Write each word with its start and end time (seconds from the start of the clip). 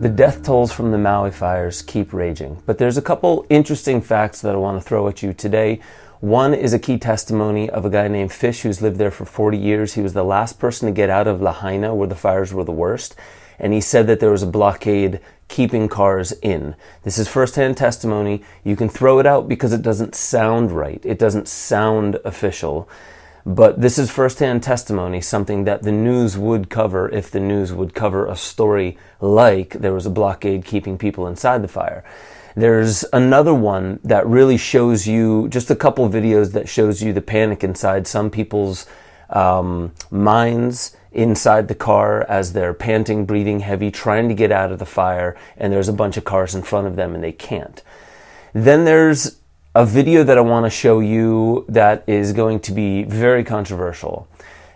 The 0.00 0.08
death 0.08 0.42
tolls 0.42 0.72
from 0.72 0.92
the 0.92 0.96
Maui 0.96 1.30
fires 1.30 1.82
keep 1.82 2.14
raging, 2.14 2.62
but 2.64 2.78
there's 2.78 2.96
a 2.96 3.02
couple 3.02 3.44
interesting 3.50 4.00
facts 4.00 4.40
that 4.40 4.54
I 4.54 4.56
want 4.56 4.80
to 4.80 4.88
throw 4.88 5.06
at 5.08 5.22
you 5.22 5.34
today. 5.34 5.78
One 6.20 6.54
is 6.54 6.72
a 6.72 6.78
key 6.78 6.96
testimony 6.96 7.68
of 7.68 7.84
a 7.84 7.90
guy 7.90 8.08
named 8.08 8.32
Fish 8.32 8.62
who's 8.62 8.80
lived 8.80 8.96
there 8.96 9.10
for 9.10 9.26
40 9.26 9.58
years. 9.58 9.92
He 9.92 10.00
was 10.00 10.14
the 10.14 10.24
last 10.24 10.58
person 10.58 10.86
to 10.86 10.92
get 10.92 11.10
out 11.10 11.26
of 11.26 11.42
Lahaina 11.42 11.94
where 11.94 12.08
the 12.08 12.14
fires 12.14 12.54
were 12.54 12.64
the 12.64 12.72
worst, 12.72 13.14
and 13.58 13.74
he 13.74 13.80
said 13.82 14.06
that 14.06 14.20
there 14.20 14.30
was 14.30 14.42
a 14.42 14.46
blockade 14.46 15.20
keeping 15.48 15.86
cars 15.86 16.32
in. 16.32 16.76
This 17.02 17.18
is 17.18 17.28
firsthand 17.28 17.76
testimony. 17.76 18.42
You 18.64 18.76
can 18.76 18.88
throw 18.88 19.18
it 19.18 19.26
out 19.26 19.50
because 19.50 19.74
it 19.74 19.82
doesn't 19.82 20.14
sound 20.14 20.72
right. 20.72 21.04
It 21.04 21.18
doesn't 21.18 21.46
sound 21.46 22.18
official. 22.24 22.88
But 23.46 23.80
this 23.80 23.98
is 23.98 24.10
firsthand 24.10 24.62
testimony, 24.62 25.20
something 25.20 25.64
that 25.64 25.82
the 25.82 25.92
news 25.92 26.36
would 26.36 26.68
cover 26.68 27.08
if 27.08 27.30
the 27.30 27.40
news 27.40 27.72
would 27.72 27.94
cover 27.94 28.26
a 28.26 28.36
story 28.36 28.98
like 29.20 29.70
there 29.70 29.94
was 29.94 30.06
a 30.06 30.10
blockade 30.10 30.64
keeping 30.64 30.98
people 30.98 31.26
inside 31.26 31.62
the 31.62 31.68
fire. 31.68 32.04
There's 32.54 33.04
another 33.12 33.54
one 33.54 34.00
that 34.04 34.26
really 34.26 34.56
shows 34.56 35.06
you 35.06 35.48
just 35.48 35.70
a 35.70 35.76
couple 35.76 36.08
videos 36.10 36.52
that 36.52 36.68
shows 36.68 37.02
you 37.02 37.12
the 37.12 37.22
panic 37.22 37.64
inside 37.64 38.06
some 38.06 38.28
people's 38.30 38.86
um, 39.30 39.92
minds 40.10 40.96
inside 41.12 41.68
the 41.68 41.74
car 41.74 42.24
as 42.28 42.52
they're 42.52 42.74
panting, 42.74 43.24
breathing 43.24 43.60
heavy, 43.60 43.90
trying 43.90 44.28
to 44.28 44.34
get 44.34 44.52
out 44.52 44.72
of 44.72 44.78
the 44.78 44.86
fire, 44.86 45.36
and 45.56 45.72
there's 45.72 45.88
a 45.88 45.92
bunch 45.92 46.16
of 46.16 46.24
cars 46.24 46.54
in 46.54 46.62
front 46.62 46.86
of 46.86 46.96
them 46.96 47.14
and 47.14 47.24
they 47.24 47.32
can't. 47.32 47.82
Then 48.52 48.84
there's 48.84 49.39
a 49.74 49.86
video 49.86 50.24
that 50.24 50.36
I 50.36 50.40
want 50.40 50.66
to 50.66 50.70
show 50.70 50.98
you 50.98 51.64
that 51.68 52.02
is 52.08 52.32
going 52.32 52.58
to 52.60 52.72
be 52.72 53.04
very 53.04 53.44
controversial. 53.44 54.26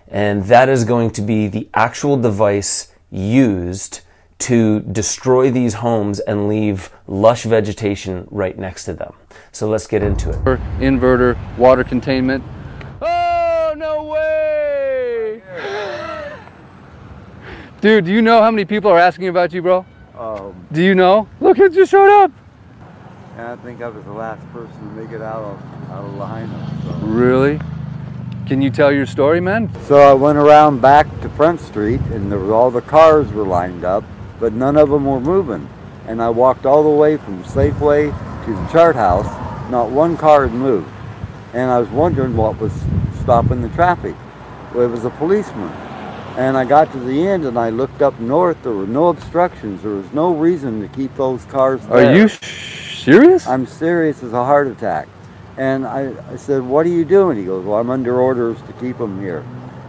And 0.08 0.44
that 0.44 0.68
is 0.68 0.84
going 0.84 1.10
to 1.12 1.22
be 1.22 1.48
the 1.48 1.68
actual 1.74 2.16
device 2.16 2.92
used 3.10 4.02
to 4.38 4.80
destroy 4.80 5.50
these 5.50 5.74
homes 5.74 6.20
and 6.20 6.48
leave 6.48 6.90
lush 7.08 7.42
vegetation 7.42 8.28
right 8.30 8.56
next 8.56 8.84
to 8.84 8.92
them. 8.92 9.14
So 9.50 9.68
let's 9.68 9.86
get 9.86 10.02
into 10.02 10.30
it. 10.30 10.60
Inverter, 10.78 11.36
water 11.56 11.82
containment. 11.82 12.44
Oh, 13.02 13.74
no 13.76 14.04
way! 14.04 15.42
Dude, 17.80 18.04
do 18.04 18.12
you 18.12 18.22
know 18.22 18.40
how 18.40 18.50
many 18.50 18.64
people 18.64 18.90
are 18.90 18.98
asking 18.98 19.28
about 19.28 19.52
you, 19.52 19.62
bro? 19.62 19.84
Um, 20.16 20.66
Do 20.72 20.82
you 20.82 20.94
know? 20.94 21.28
Look, 21.40 21.58
it 21.58 21.72
just 21.72 21.90
showed 21.90 22.24
up. 22.24 22.30
And 23.36 23.46
I 23.48 23.56
think 23.56 23.82
I 23.82 23.88
was 23.88 24.04
the 24.04 24.12
last 24.12 24.40
person 24.52 24.72
to 24.72 24.94
make 24.94 25.10
it 25.10 25.20
out 25.20 25.42
of, 25.42 25.90
out 25.90 26.04
of 26.04 26.14
Lahaina. 26.14 26.82
So. 26.84 27.06
Really? 27.06 27.60
Can 28.46 28.62
you 28.62 28.70
tell 28.70 28.92
your 28.92 29.06
story, 29.06 29.40
man? 29.40 29.70
so 29.86 29.98
I 29.98 30.12
went 30.12 30.38
around 30.38 30.80
back 30.80 31.08
to 31.22 31.28
Front 31.30 31.60
Street, 31.60 32.00
and 32.12 32.30
there 32.30 32.38
was, 32.38 32.50
all 32.50 32.70
the 32.70 32.82
cars 32.82 33.32
were 33.32 33.46
lined 33.46 33.84
up, 33.84 34.04
but 34.38 34.52
none 34.52 34.76
of 34.76 34.90
them 34.90 35.04
were 35.04 35.20
moving. 35.20 35.68
And 36.06 36.22
I 36.22 36.30
walked 36.30 36.66
all 36.66 36.82
the 36.82 36.90
way 36.90 37.16
from 37.16 37.42
Safeway 37.44 38.12
to 38.44 38.52
the 38.52 38.66
chart 38.68 38.94
house. 38.94 39.26
Not 39.70 39.90
one 39.90 40.16
car 40.16 40.46
had 40.46 40.54
moved. 40.54 40.90
And 41.54 41.70
I 41.70 41.80
was 41.80 41.88
wondering 41.88 42.36
what 42.36 42.60
was 42.60 42.72
stopping 43.20 43.62
the 43.62 43.70
traffic. 43.70 44.14
Well, 44.74 44.84
it 44.84 44.90
was 44.90 45.04
a 45.06 45.10
policeman. 45.10 45.70
And 46.36 46.56
I 46.56 46.64
got 46.64 46.92
to 46.92 46.98
the 46.98 47.26
end 47.26 47.46
and 47.46 47.58
I 47.58 47.70
looked 47.70 48.02
up 48.02 48.18
north. 48.20 48.62
There 48.62 48.72
were 48.72 48.86
no 48.86 49.08
obstructions. 49.08 49.82
There 49.82 49.92
was 49.92 50.12
no 50.12 50.34
reason 50.34 50.82
to 50.82 50.88
keep 50.88 51.14
those 51.14 51.44
cars 51.46 51.80
there. 51.86 52.10
Are 52.10 52.16
you 52.16 52.28
serious? 53.04 53.46
I'm 53.46 53.66
serious 53.66 54.22
as 54.22 54.32
a 54.32 54.44
heart 54.44 54.66
attack. 54.66 55.08
And 55.56 55.86
I, 55.86 56.12
I 56.32 56.36
said, 56.36 56.62
what 56.62 56.84
are 56.86 56.90
you 56.90 57.04
doing? 57.04 57.36
He 57.38 57.44
goes, 57.44 57.64
well, 57.64 57.78
I'm 57.78 57.90
under 57.90 58.20
orders 58.20 58.60
to 58.62 58.72
keep 58.74 58.98
them 58.98 59.20
here. 59.20 59.44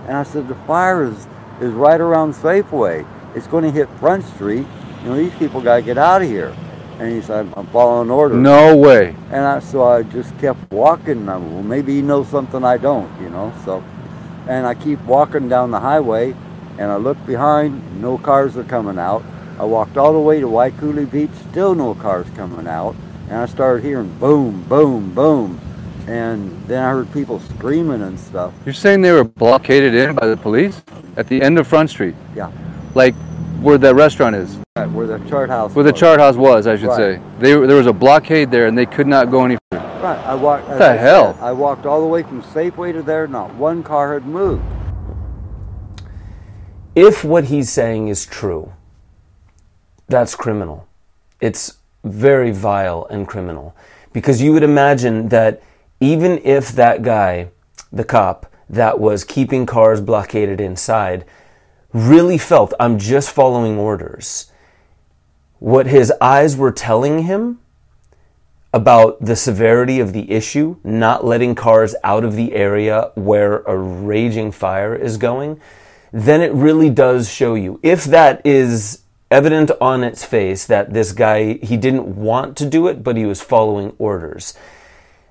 And 0.07 0.15
I 0.15 0.23
said, 0.23 0.47
the 0.47 0.55
fire 0.67 1.05
is, 1.05 1.27
is 1.59 1.73
right 1.73 1.99
around 1.99 2.33
Safeway. 2.33 3.07
It's 3.35 3.47
going 3.47 3.63
to 3.63 3.71
hit 3.71 3.89
Front 3.99 4.25
Street. 4.25 4.65
You 5.01 5.09
know, 5.09 5.15
these 5.15 5.33
people 5.35 5.61
got 5.61 5.77
to 5.77 5.81
get 5.81 5.97
out 5.97 6.21
of 6.21 6.27
here. 6.27 6.55
And 6.99 7.11
he 7.11 7.21
said, 7.21 7.51
I'm 7.57 7.67
following 7.67 8.09
orders. 8.11 8.37
No 8.37 8.77
way. 8.77 9.15
And 9.31 9.43
I, 9.43 9.59
so 9.59 9.83
I 9.83 10.03
just 10.03 10.37
kept 10.37 10.71
walking. 10.71 11.17
And 11.17 11.29
I, 11.29 11.37
well, 11.37 11.63
maybe 11.63 11.95
he 11.95 12.01
knows 12.01 12.27
something 12.27 12.63
I 12.63 12.77
don't, 12.77 13.09
you 13.21 13.29
know. 13.29 13.51
So, 13.65 13.83
and 14.47 14.67
I 14.67 14.75
keep 14.75 15.01
walking 15.01 15.49
down 15.49 15.71
the 15.71 15.79
highway, 15.79 16.35
and 16.77 16.91
I 16.91 16.97
look 16.97 17.17
behind. 17.25 18.01
No 18.01 18.17
cars 18.17 18.55
are 18.55 18.63
coming 18.63 18.99
out. 18.99 19.23
I 19.57 19.65
walked 19.65 19.97
all 19.97 20.13
the 20.13 20.19
way 20.19 20.39
to 20.39 20.47
Wahikuli 20.47 21.09
Beach. 21.09 21.31
Still 21.49 21.73
no 21.75 21.95
cars 21.95 22.27
coming 22.35 22.67
out. 22.67 22.95
And 23.29 23.33
I 23.39 23.45
started 23.47 23.83
hearing 23.83 24.09
boom, 24.19 24.63
boom, 24.63 25.13
boom. 25.13 25.59
And 26.07 26.63
then 26.67 26.83
I 26.83 26.91
heard 26.91 27.11
people 27.11 27.39
screaming 27.39 28.01
and 28.03 28.19
stuff. 28.19 28.53
You're 28.65 28.73
saying 28.73 29.01
they 29.01 29.11
were 29.11 29.23
blockaded 29.23 29.95
in 29.95 30.13
by 30.15 30.27
the 30.27 30.37
police 30.37 30.83
at 31.17 31.27
the 31.27 31.41
end 31.41 31.57
of 31.57 31.67
Front 31.67 31.89
Street, 31.89 32.13
Yeah, 32.35 32.51
like 32.93 33.15
where 33.61 33.79
the 33.79 33.95
restaurant 33.95 34.35
is, 34.35 34.59
right, 34.77 34.89
where 34.91 35.07
the 35.07 35.17
chart 35.27 35.49
house. 35.49 35.73
where 35.73 35.83
the 35.83 35.91
chart 35.93 36.19
house 36.19 36.35
was, 36.35 36.67
I 36.67 36.75
should 36.75 36.89
Right. 36.89 36.97
say. 37.17 37.21
They, 37.39 37.53
there 37.53 37.77
was 37.77 37.87
a 37.87 37.93
blockade 37.93 38.51
there, 38.51 38.67
and 38.67 38.77
they 38.77 38.85
could 38.85 39.07
not 39.07 39.31
go 39.31 39.43
any. 39.45 39.57
further. 39.71 39.83
Right, 40.03 40.19
I 40.19 40.35
walked. 40.35 40.69
as 40.69 40.77
the 40.77 40.85
I 40.89 40.93
hell? 40.93 41.33
said, 41.33 41.43
I 41.43 41.51
walked 41.53 41.85
all 41.87 42.01
the 42.01 42.07
way 42.07 42.21
from 42.21 42.43
Safeway 42.43 42.93
to 42.93 43.01
there. 43.01 43.25
Not 43.27 43.55
one 43.55 43.81
car 43.81 44.13
had 44.13 44.27
moved. 44.27 44.61
If 46.93 47.23
what 47.23 47.45
he's 47.45 47.71
saying 47.71 48.07
is 48.09 48.25
true, 48.25 48.71
that's 50.07 50.35
criminal. 50.35 50.87
It's 51.41 51.77
very 52.05 52.51
vile 52.51 53.05
and 53.09 53.27
criminal. 53.27 53.75
Because 54.13 54.41
you 54.41 54.53
would 54.53 54.63
imagine 54.63 55.29
that 55.29 55.61
even 55.99 56.39
if 56.45 56.69
that 56.69 57.01
guy, 57.03 57.49
the 57.91 58.03
cop, 58.03 58.51
that 58.69 58.99
was 58.99 59.23
keeping 59.23 59.65
cars 59.65 60.01
blockaded 60.01 60.61
inside, 60.61 61.25
really 61.93 62.37
felt, 62.37 62.73
I'm 62.79 62.97
just 62.99 63.31
following 63.31 63.77
orders, 63.77 64.51
what 65.59 65.87
his 65.87 66.11
eyes 66.21 66.55
were 66.55 66.71
telling 66.71 67.23
him 67.23 67.59
about 68.73 69.23
the 69.23 69.35
severity 69.35 70.01
of 70.01 70.11
the 70.11 70.29
issue, 70.29 70.75
not 70.83 71.23
letting 71.23 71.55
cars 71.55 71.95
out 72.03 72.25
of 72.25 72.35
the 72.35 72.53
area 72.53 73.11
where 73.15 73.59
a 73.59 73.77
raging 73.77 74.51
fire 74.51 74.93
is 74.93 75.15
going, 75.15 75.59
then 76.11 76.41
it 76.41 76.51
really 76.53 76.89
does 76.89 77.31
show 77.31 77.55
you. 77.55 77.79
If 77.81 78.03
that 78.05 78.45
is 78.45 79.04
evident 79.35 79.69
on 79.81 80.01
its 80.01 80.23
face 80.23 80.65
that 80.65 80.93
this 80.93 81.11
guy, 81.11 81.55
he 81.55 81.75
didn't 81.75 82.07
want 82.15 82.55
to 82.55 82.65
do 82.65 82.87
it, 82.87 83.03
but 83.03 83.17
he 83.17 83.25
was 83.25 83.41
following 83.41 83.93
orders, 83.97 84.53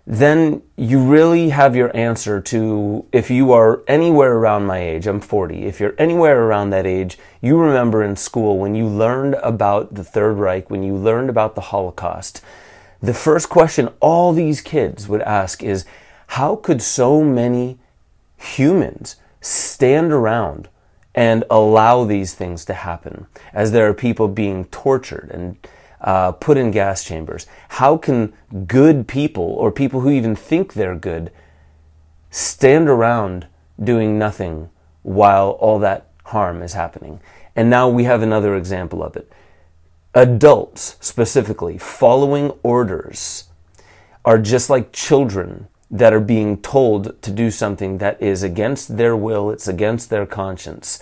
then 0.07 0.61
you 0.77 1.03
really 1.03 1.49
have 1.49 1.75
your 1.75 1.91
answer 1.97 2.39
to 2.39 3.07
if 3.13 3.31
you 3.31 3.51
are 3.53 3.83
anywhere 3.89 4.35
around 4.35 4.67
my 4.67 4.77
age, 4.79 5.07
I'm 5.07 5.23
40, 5.23 5.65
if 5.65 5.81
you're 5.81 5.95
anywhere 5.97 6.43
around 6.43 6.69
that 6.69 6.85
age, 6.85 7.17
you 7.41 7.59
remember 7.59 8.05
in 8.05 8.15
school 8.15 8.59
when 8.59 8.75
you 8.75 8.87
learned 8.87 9.37
about 9.37 9.95
the 9.95 10.05
Third 10.05 10.35
Reich, 10.35 10.69
when 10.69 10.83
you 10.83 10.95
learned 10.95 11.31
about 11.31 11.55
the 11.55 11.69
Holocaust, 11.73 12.43
the 13.01 13.15
first 13.15 13.49
question 13.49 13.89
all 14.01 14.35
these 14.35 14.61
kids 14.61 15.09
would 15.09 15.23
ask 15.23 15.63
is 15.63 15.87
how 16.27 16.57
could 16.57 16.83
so 16.83 17.25
many 17.25 17.79
humans 18.37 19.17
stand 19.41 20.13
around 20.13 20.69
and 21.15 21.45
allow 21.51 22.05
these 22.05 22.35
things 22.35 22.65
to 22.65 22.75
happen 22.75 23.27
as 23.53 23.73
there 23.73 23.89
are 23.89 23.95
people 23.95 24.29
being 24.29 24.65
tortured 24.67 25.31
and 25.33 25.57
uh, 26.01 26.33
put 26.33 26.57
in 26.57 26.71
gas 26.71 27.05
chambers? 27.05 27.47
How 27.71 27.97
can 27.97 28.33
good 28.67 29.07
people 29.07 29.45
or 29.45 29.71
people 29.71 30.01
who 30.01 30.11
even 30.11 30.37
think 30.37 30.75
they're 30.75 30.97
good 30.97 31.31
stand 32.31 32.89
around 32.89 33.47
doing 33.83 34.19
nothing 34.19 34.71
while 35.03 35.51
all 35.51 35.79
that 35.79 36.09
harm 36.25 36.63
is 36.63 36.73
happening? 36.73 37.21
And 37.57 37.71
now 37.71 37.89
we 37.89 38.05
have 38.05 38.23
another 38.23 38.57
example 38.57 39.03
of 39.03 39.17
it 39.17 39.33
adults 40.15 40.97
specifically 41.01 41.77
following 41.77 42.53
orders 42.63 43.45
are 44.25 44.39
just 44.39 44.71
like 44.71 44.93
children 44.93 45.67
that 45.95 46.13
are 46.13 46.21
being 46.21 46.59
told 46.59 47.23
to 47.23 47.31
do 47.31 47.53
something 47.53 47.99
that 47.99 48.21
is 48.21 48.43
against 48.43 48.97
their 48.97 49.17
will, 49.17 49.49
it's 49.53 49.69
against 49.69 50.11
their 50.11 50.27
conscience. 50.27 51.01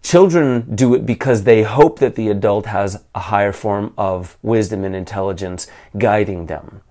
Children 0.00 0.76
do 0.76 0.94
it 0.94 1.04
because 1.04 1.42
they 1.42 1.64
hope 1.64 1.98
that 1.98 2.14
the 2.14 2.28
adult 2.28 2.66
has 2.66 3.02
a 3.16 3.18
higher 3.18 3.52
form 3.52 3.92
of 3.98 4.38
wisdom 4.40 4.84
and 4.84 4.94
intelligence 4.94 5.66
guiding 5.98 6.46
them. 6.46 6.82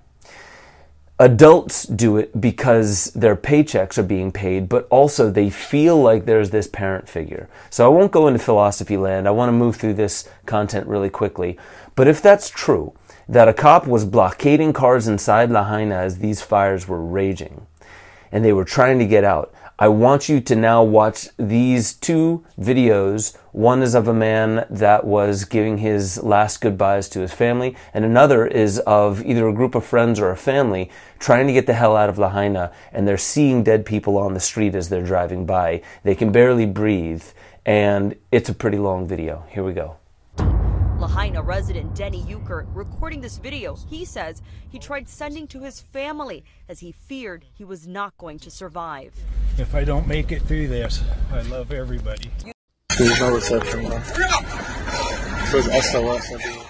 Adults 1.20 1.84
do 1.84 2.18
it 2.18 2.42
because 2.42 3.12
their 3.14 3.36
paychecks 3.36 3.98
are 3.98 4.04
being 4.04 4.32
paid, 4.32 4.68
but 4.68 4.88
also 4.90 5.30
they 5.30 5.50
feel 5.50 6.02
like 6.02 6.26
there's 6.26 6.50
this 6.50 6.68
parent 6.68 7.08
figure. 7.08 7.48
So 7.70 7.86
I 7.86 7.90
won't 7.90 8.12
go 8.12 8.28
into 8.28 8.40
philosophy 8.40 8.98
land. 8.98 9.26
I 9.26 9.32
want 9.32 9.48
to 9.48 9.54
move 9.54 9.78
through 9.78 9.94
this 9.94 10.28
content 10.46 10.88
really 10.88 11.10
quickly. 11.10 11.58
But 11.96 12.08
if 12.08 12.22
that's 12.22 12.50
true, 12.50 12.94
that 13.28 13.48
a 13.48 13.54
cop 13.54 13.88
was 13.88 14.06
blockading 14.06 14.74
cars 14.74 15.08
inside 15.08 15.52
Lahaina 15.52 15.96
as 15.96 16.20
these 16.20 16.42
fires 16.42 16.88
were 16.88 17.04
raging, 17.04 17.68
and 18.32 18.44
they 18.44 18.54
were 18.54 18.66
trying 18.66 19.00
to 19.00 19.06
get 19.06 19.24
out, 19.24 19.54
I 19.82 19.88
want 19.88 20.30
you 20.30 20.40
to 20.42 20.56
now 20.56 20.84
watch 20.84 21.28
these 21.38 21.94
two 21.94 22.46
videos. 22.60 23.36
One 23.52 23.82
is 23.82 23.96
of 23.96 24.08
a 24.08 24.14
man 24.14 24.68
that 24.70 25.06
was 25.06 25.44
giving 25.44 25.80
his 25.80 26.22
last 26.22 26.62
goodbyes 26.62 27.10
to 27.10 27.22
his 27.22 27.34
family, 27.34 27.76
and 27.92 28.06
another 28.06 28.46
is 28.46 28.78
of 28.82 29.26
either 29.26 29.48
a 29.48 29.54
group 29.54 29.74
of 29.74 29.84
friends 29.84 30.20
or 30.20 30.30
a 30.30 30.38
family 30.38 30.92
trying 31.18 31.48
to 31.48 31.54
get 31.54 31.66
the 31.66 31.74
hell 31.74 31.98
out 31.98 32.10
of 32.10 32.20
Lahaina, 32.20 32.72
and 32.92 33.08
they're 33.08 33.18
seeing 33.18 33.64
dead 33.64 33.84
people 33.84 34.20
on 34.20 34.36
the 34.36 34.40
street 34.40 34.76
as 34.76 34.90
they're 34.90 35.02
driving 35.02 35.48
by. 35.48 35.82
They 36.04 36.14
can 36.14 36.32
barely 36.32 36.68
breathe, 36.68 37.24
and 37.66 38.16
it's 38.32 38.50
a 38.50 38.54
pretty 38.54 38.78
long 38.78 39.08
video. 39.08 39.46
Here 39.50 39.64
we 39.64 39.74
go. 39.74 39.98
Lahaina 41.12 41.42
resident 41.42 41.94
Denny 41.94 42.22
Euchre 42.22 42.66
recording 42.74 43.20
this 43.20 43.38
video. 43.38 43.76
He 43.90 44.06
says 44.06 44.42
he 44.70 44.80
tried 44.80 45.10
sending 45.10 45.46
to 45.48 45.60
his 45.60 45.82
family 45.82 46.46
as 46.70 46.80
he 46.80 46.94
feared 46.94 47.44
he 47.54 47.66
was 47.66 47.86
not 47.86 48.18
going 48.18 48.40
to 48.40 48.50
survive. 48.50 49.14
If 49.58 49.76
I 49.76 49.84
don't 49.84 50.08
make 50.08 50.32
it 50.32 50.42
through 50.44 50.70
this, 50.70 51.04
I 51.34 51.42
love 51.42 51.74
everybody. 51.74 52.32
There's 52.98 53.20
no 53.20 53.36
reception, 53.36 53.88
bro. 53.88 53.98
It 53.98 54.04
says 55.48 55.66
SOS. 55.92 56.32
I 56.32 56.38
think. 56.38 56.66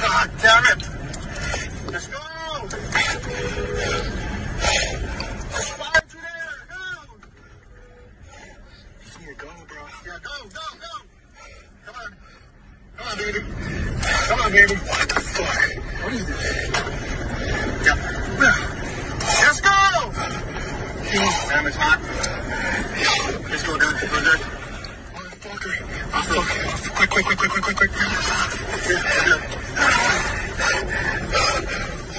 God 0.00 0.30
damn 0.42 0.64
it! 0.64 0.88
Let's 1.92 2.08
go! 2.08 2.18
Fire 5.78 6.02
to 6.08 6.16
there! 6.16 6.66
Go! 6.68 6.76
You 9.26 9.34
go, 9.34 9.48
bro. 9.68 9.82
Yeah, 10.06 10.18
go, 10.22 10.30
go, 10.48 10.66
go! 10.80 10.94
Come 11.86 11.96
on. 11.96 12.10
Come 12.96 13.00
on, 13.00 13.06
baby. 13.18 13.40
Come 14.28 14.40
on, 14.40 14.52
baby. 14.52 14.74
What 14.74 15.08
the 15.08 15.20
fuck? 15.20 15.58
What 16.04 16.12
is 16.14 16.26
this? 16.26 16.70
Yeah. 17.84 17.98
Let's 19.42 19.60
go! 19.60 19.74
Damn, 21.10 21.66
it's 21.66 21.76
hot. 21.76 21.98
Let's 23.50 23.62
go, 23.64 23.72
dude. 23.78 23.98
Go, 23.98 24.20
good. 24.22 24.40
Motherfucker. 25.18 25.74
Oh, 26.14 26.22
fuck. 26.22 26.48
Quick, 26.96 27.10
quick, 27.10 27.24
quick, 27.26 27.38
quick, 27.38 27.50
quick, 27.50 27.64
quick, 27.64 27.76
quick. 27.76 27.90
Yeah. 28.88 29.08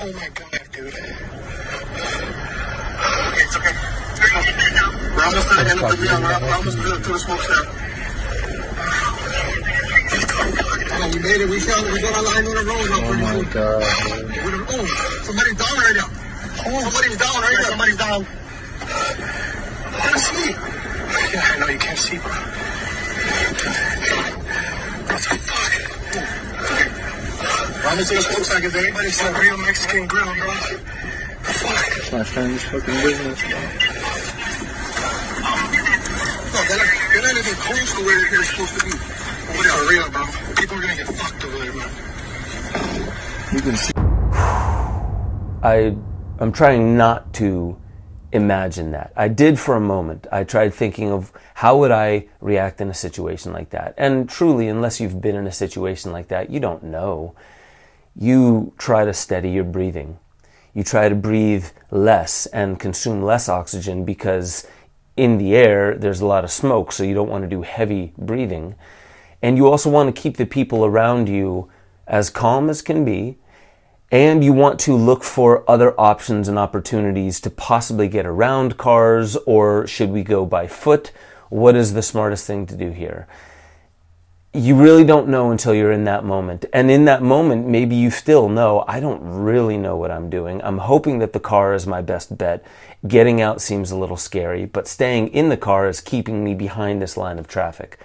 Oh 0.01 0.11
my 0.13 0.27
god, 0.35 0.63
dude. 0.71 0.93
Okay, 3.29 3.43
it's 3.43 3.55
okay. 3.55 3.75
We're 5.15 5.25
almost 5.25 5.47
to 5.47 5.55
the 5.55 5.61
end 5.69 5.79
of 5.79 5.85
the 5.89 5.95
video. 5.95 6.15
We're, 6.19 6.53
almost 6.55 6.77
to 6.77 6.83
the, 6.83 6.95
to 6.99 7.11
the 7.13 7.78
We 11.09 11.17
made 11.19 11.41
it. 11.41 11.49
We 11.49 11.59
found 11.59 11.91
We 11.91 12.01
got 12.01 12.17
our 12.17 12.23
line 12.23 12.45
on 12.45 12.53
the 12.53 12.65
road. 12.69 12.85
Oh 12.93 13.13
my 13.17 13.41
god. 13.49 13.81
Oh, 13.81 14.85
somebody's 15.25 15.57
down 15.57 15.75
right 15.81 15.95
now. 15.97 16.05
Oh, 16.65 16.85
somebody's 16.85 17.17
down 17.17 17.41
right 17.41 17.57
now. 17.57 17.69
Somebody's 17.69 17.97
down. 17.97 18.27
I 19.89 20.05
can't 20.05 20.21
see. 20.21 20.53
Yeah, 21.33 21.41
I 21.41 21.57
know 21.59 21.67
you 21.67 21.79
can't 21.79 21.97
see, 21.97 22.17
bro. 22.17 22.29
What 25.09 25.17
the 25.17 25.33
fuck? 25.49 25.73
To 27.89 28.15
the 28.15 28.21
smokestack. 28.21 28.63
Is 28.63 28.73
there 28.73 28.85
anybody 28.85 29.09
seen 29.09 29.33
a 29.33 29.39
real 29.39 29.57
Mexican 29.57 30.05
grill, 30.07 30.25
bro? 30.25 30.51
Fuck. 31.41 31.97
It's 31.97 32.11
my 32.11 32.23
friend's 32.23 32.63
fucking 32.63 33.01
business, 33.01 33.41
bro. 33.41 33.59
No, 36.53 36.61
they're 36.69 37.21
not, 37.21 37.33
even 37.33 37.55
close 37.65 37.93
to 37.97 38.01
where 38.05 38.29
they're 38.29 38.43
supposed 38.43 38.77
to 38.77 38.85
be. 38.85 38.91
There, 38.91 39.73
for 39.73 39.89
real, 39.89 40.09
bro. 40.11 40.48
People 40.69 40.83
are 40.83 40.87
gonna 40.87 40.97
get 40.97 41.07
fucked 41.07 41.43
over 41.45 41.57
there, 41.57 41.71
bro. 41.71 41.81
You 43.51 43.59
can 43.59 43.75
see. 43.75 43.91
I 45.63 45.95
I'm 46.37 46.51
trying 46.51 46.95
not 46.95 47.33
to 47.35 47.75
imagine 48.31 48.91
that. 48.91 49.11
I 49.15 49.29
did 49.29 49.57
for 49.57 49.75
a 49.75 49.79
moment. 49.79 50.27
I 50.31 50.43
tried 50.43 50.75
thinking 50.75 51.09
of 51.09 51.31
how 51.55 51.79
would 51.79 51.89
I 51.89 52.27
react 52.39 52.81
in 52.81 52.89
a 52.91 52.93
situation 52.93 53.51
like 53.51 53.71
that. 53.71 53.95
And 53.97 54.29
truly, 54.29 54.67
unless 54.67 55.01
you've 55.01 55.19
been 55.19 55.35
in 55.35 55.47
a 55.47 55.51
situation 55.51 56.11
like 56.11 56.27
that, 56.27 56.51
you 56.51 56.59
don't 56.59 56.83
know. 56.83 57.33
You 58.15 58.71
try 58.77 59.05
to 59.05 59.13
steady 59.13 59.49
your 59.49 59.63
breathing. 59.63 60.19
You 60.75 60.83
try 60.83 61.09
to 61.09 61.15
breathe 61.15 61.65
less 61.89 62.45
and 62.45 62.79
consume 62.79 63.23
less 63.23 63.49
oxygen 63.49 64.05
because 64.05 64.67
in 65.17 65.39
the 65.39 65.55
air 65.55 65.97
there's 65.97 66.21
a 66.21 66.27
lot 66.27 66.43
of 66.43 66.51
smoke, 66.51 66.91
so 66.91 67.03
you 67.03 67.15
don't 67.15 67.27
want 67.27 67.43
to 67.43 67.49
do 67.49 67.63
heavy 67.63 68.13
breathing. 68.19 68.75
And 69.41 69.57
you 69.57 69.67
also 69.67 69.89
want 69.89 70.13
to 70.13 70.21
keep 70.21 70.37
the 70.37 70.45
people 70.45 70.85
around 70.85 71.29
you 71.29 71.69
as 72.07 72.29
calm 72.29 72.69
as 72.69 72.81
can 72.81 73.05
be. 73.05 73.37
And 74.11 74.43
you 74.43 74.53
want 74.53 74.79
to 74.81 74.95
look 74.95 75.23
for 75.23 75.69
other 75.69 75.97
options 75.99 76.47
and 76.47 76.57
opportunities 76.57 77.39
to 77.41 77.51
possibly 77.51 78.07
get 78.07 78.25
around 78.25 78.75
cars 78.75 79.37
or 79.45 79.85
should 79.85 80.09
we 80.09 80.23
go 80.23 80.45
by 80.45 80.65
foot? 80.65 81.11
What 81.49 81.75
is 81.75 81.93
the 81.93 82.01
smartest 82.01 82.47
thing 82.47 82.65
to 82.67 82.75
do 82.75 82.89
here? 82.89 83.27
You 84.51 84.75
really 84.75 85.03
don't 85.03 85.27
know 85.27 85.51
until 85.51 85.75
you're 85.75 85.91
in 85.91 86.05
that 86.05 86.25
moment. 86.25 86.65
And 86.73 86.89
in 86.89 87.05
that 87.05 87.21
moment 87.21 87.67
maybe 87.67 87.95
you 87.95 88.09
still 88.09 88.49
know 88.49 88.83
i 88.87 88.99
don't 88.99 89.21
really 89.21 89.77
know 89.77 89.95
what 89.95 90.09
i'm 90.09 90.27
doing. 90.27 90.59
I'm 90.63 90.79
hoping 90.79 91.19
that 91.19 91.33
the 91.33 91.39
car 91.39 91.75
is 91.75 91.85
my 91.85 92.01
best 92.01 92.35
bet. 92.35 92.65
Getting 93.07 93.41
out 93.41 93.61
seems 93.61 93.91
a 93.91 93.97
little 93.97 94.17
scary 94.17 94.65
but 94.65 94.87
staying 94.87 95.27
in 95.27 95.49
the 95.49 95.57
car 95.57 95.87
is 95.87 96.01
keeping 96.01 96.43
me 96.43 96.55
behind 96.55 96.99
this 96.99 97.15
line 97.15 97.37
of 97.37 97.47
traffic 97.47 97.99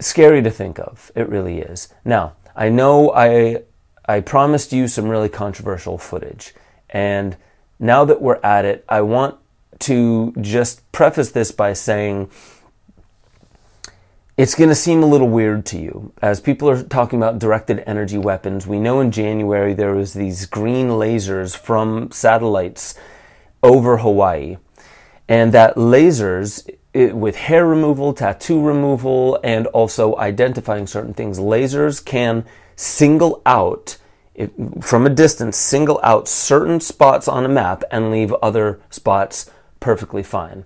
scary 0.00 0.42
to 0.42 0.50
think 0.50 0.78
of 0.78 1.12
it 1.14 1.28
really 1.28 1.58
is 1.58 1.88
now 2.04 2.32
i 2.56 2.68
know 2.68 3.12
i 3.12 3.62
I 4.10 4.18
promised 4.18 4.72
you 4.72 4.88
some 4.88 5.08
really 5.08 5.28
controversial 5.28 5.96
footage. 5.96 6.52
And 6.88 7.36
now 7.78 8.04
that 8.04 8.20
we're 8.20 8.40
at 8.42 8.64
it, 8.64 8.84
I 8.88 9.02
want 9.02 9.36
to 9.80 10.34
just 10.40 10.90
preface 10.90 11.30
this 11.30 11.52
by 11.52 11.74
saying 11.74 12.28
it's 14.36 14.56
going 14.56 14.68
to 14.68 14.74
seem 14.74 15.04
a 15.04 15.06
little 15.06 15.28
weird 15.28 15.64
to 15.66 15.78
you. 15.78 16.12
As 16.20 16.40
people 16.40 16.68
are 16.68 16.82
talking 16.82 17.20
about 17.20 17.38
directed 17.38 17.84
energy 17.86 18.18
weapons, 18.18 18.66
we 18.66 18.80
know 18.80 19.00
in 19.00 19.12
January 19.12 19.74
there 19.74 19.94
was 19.94 20.14
these 20.14 20.44
green 20.44 20.88
lasers 20.88 21.56
from 21.56 22.10
satellites 22.10 22.96
over 23.62 23.98
Hawaii. 23.98 24.56
And 25.28 25.52
that 25.52 25.76
lasers 25.76 26.68
it, 26.92 27.14
with 27.16 27.36
hair 27.36 27.66
removal, 27.66 28.12
tattoo 28.12 28.60
removal, 28.60 29.38
and 29.44 29.66
also 29.68 30.16
identifying 30.16 30.86
certain 30.86 31.14
things, 31.14 31.38
lasers 31.38 32.04
can 32.04 32.44
single 32.76 33.42
out 33.46 33.96
it, 34.34 34.52
from 34.80 35.06
a 35.06 35.10
distance, 35.10 35.56
single 35.56 36.00
out 36.02 36.26
certain 36.26 36.80
spots 36.80 37.28
on 37.28 37.44
a 37.44 37.48
map 37.48 37.84
and 37.90 38.10
leave 38.10 38.32
other 38.42 38.80
spots 38.88 39.50
perfectly 39.80 40.22
fine. 40.22 40.64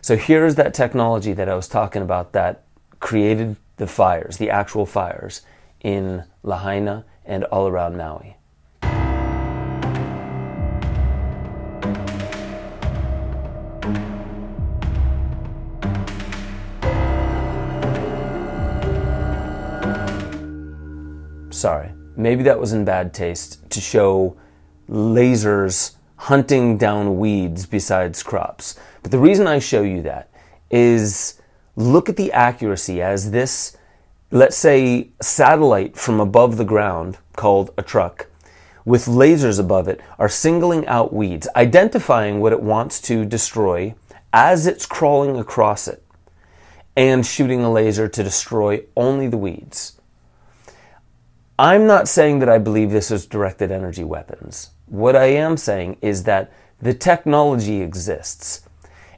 So 0.00 0.16
here's 0.16 0.54
that 0.54 0.74
technology 0.74 1.32
that 1.32 1.48
I 1.48 1.54
was 1.54 1.68
talking 1.68 2.02
about 2.02 2.32
that 2.32 2.62
created 3.00 3.56
the 3.76 3.86
fires, 3.86 4.36
the 4.36 4.50
actual 4.50 4.86
fires 4.86 5.42
in 5.80 6.24
Lahaina 6.42 7.04
and 7.24 7.44
all 7.44 7.66
around 7.66 7.96
Maui. 7.96 8.36
Sorry 21.56 21.90
maybe 22.16 22.42
that 22.44 22.58
was 22.58 22.72
in 22.72 22.84
bad 22.84 23.12
taste 23.12 23.68
to 23.70 23.80
show 23.80 24.36
lasers 24.88 25.94
hunting 26.16 26.78
down 26.78 27.18
weeds 27.18 27.66
besides 27.66 28.22
crops. 28.22 28.78
But 29.02 29.12
the 29.12 29.18
reason 29.18 29.46
I 29.46 29.58
show 29.58 29.82
you 29.82 30.02
that 30.02 30.30
is 30.70 31.40
look 31.76 32.08
at 32.08 32.16
the 32.16 32.32
accuracy 32.32 33.02
as 33.02 33.30
this, 33.30 33.76
let's 34.30 34.56
say, 34.56 35.10
satellite 35.20 35.96
from 35.96 36.18
above 36.20 36.56
the 36.56 36.64
ground 36.64 37.18
called 37.34 37.70
a 37.76 37.82
truck 37.82 38.28
with 38.84 39.06
lasers 39.06 39.60
above 39.60 39.88
it 39.88 40.00
are 40.18 40.28
singling 40.28 40.86
out 40.86 41.12
weeds, 41.12 41.48
identifying 41.54 42.40
what 42.40 42.52
it 42.52 42.62
wants 42.62 43.00
to 43.00 43.24
destroy 43.24 43.94
as 44.32 44.66
it's 44.66 44.86
crawling 44.86 45.36
across 45.38 45.88
it, 45.88 46.02
and 46.96 47.26
shooting 47.26 47.62
a 47.62 47.72
laser 47.72 48.08
to 48.08 48.22
destroy 48.22 48.82
only 48.96 49.26
the 49.26 49.36
weeds. 49.36 49.96
I'm 51.58 51.86
not 51.86 52.06
saying 52.06 52.40
that 52.40 52.50
I 52.50 52.58
believe 52.58 52.90
this 52.90 53.10
is 53.10 53.24
directed 53.24 53.70
energy 53.70 54.04
weapons. 54.04 54.72
What 54.84 55.16
I 55.16 55.26
am 55.26 55.56
saying 55.56 55.96
is 56.02 56.24
that 56.24 56.52
the 56.82 56.92
technology 56.92 57.80
exists. 57.80 58.68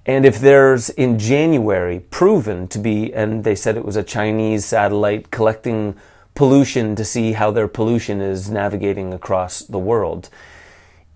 And 0.07 0.25
if 0.25 0.39
there's 0.39 0.89
in 0.91 1.19
January 1.19 1.99
proven 1.99 2.69
to 2.69 2.79
be, 2.79 3.13
and 3.13 3.43
they 3.43 3.57
said 3.57 3.77
it 3.77 3.85
was 3.85 3.97
a 3.97 4.05
Chinese 4.05 4.65
satellite 4.65 5.33
collecting 5.33 5.97
pollution 6.37 6.95
to 6.95 7.05
see 7.05 7.33
how 7.33 7.51
their 7.51 7.67
pollution 7.67 8.21
is 8.21 8.49
navigating 8.49 9.13
across 9.13 9.59
the 9.59 9.79
world, 9.81 10.31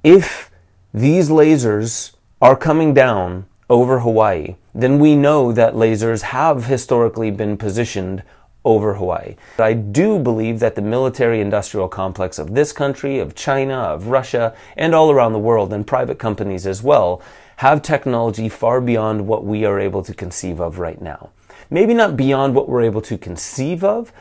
if 0.03 0.51
these 0.93 1.31
lasers 1.31 2.17
are 2.41 2.57
coming 2.57 2.93
down 2.93 3.47
over 3.71 4.01
Hawaii, 4.01 4.57
then 4.75 4.99
we 4.99 5.15
know 5.15 5.53
that 5.53 5.75
lasers 5.75 6.23
have 6.23 6.67
historically 6.67 7.31
been 7.31 7.57
positioned 7.57 8.25
over 8.65 8.95
Hawaii. 8.95 9.37
But 9.57 9.65
I 9.65 9.73
do 9.73 10.19
believe 10.19 10.61
that 10.61 10.75
the 10.75 10.83
military 10.83 11.41
industrial 11.41 11.89
complex 11.89 12.39
of 12.39 12.55
this 12.55 12.73
country, 12.73 13.19
of 13.19 13.35
China, 13.35 13.75
of 13.75 14.09
Russia, 14.09 14.55
and 14.77 14.95
all 14.95 15.11
around 15.11 15.33
the 15.33 15.39
world, 15.39 15.73
and 15.73 15.87
private 15.87 16.19
companies 16.19 16.67
as 16.67 16.83
well, 16.83 17.21
have 17.57 17.83
technology 17.83 18.49
far 18.49 18.81
beyond 18.81 19.27
what 19.27 19.45
we 19.45 19.65
are 19.65 19.81
able 19.81 20.03
to 20.03 20.15
conceive 20.15 20.61
of 20.61 20.79
right 20.79 21.01
now. 21.01 21.31
Maybe 21.71 21.95
not 21.95 22.17
beyond 22.17 22.55
what 22.55 22.69
we're 22.69 22.83
able 22.83 23.03
to 23.03 23.19
conceive 23.19 23.83
of, 23.83 24.13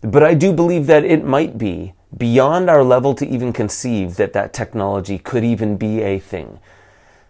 but 0.00 0.22
I 0.22 0.34
do 0.34 0.52
believe 0.52 0.86
that 0.86 1.04
it 1.04 1.24
might 1.24 1.58
be 1.58 1.94
beyond 2.16 2.70
our 2.70 2.84
level 2.84 3.14
to 3.14 3.26
even 3.26 3.52
conceive 3.52 4.16
that 4.16 4.32
that 4.32 4.52
technology 4.52 5.18
could 5.18 5.44
even 5.44 5.76
be 5.76 6.00
a 6.02 6.18
thing. 6.18 6.58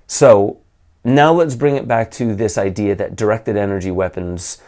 So, 0.06 0.58
Now 1.04 1.32
let's 1.32 1.54
bring 1.54 1.76
it 1.76 1.88
back 1.88 2.10
to 2.12 2.34
this 2.34 2.58
idea 2.58 2.94
that 2.96 3.16
directed 3.16 3.56
energy 3.56 3.90
weapons 3.90 4.60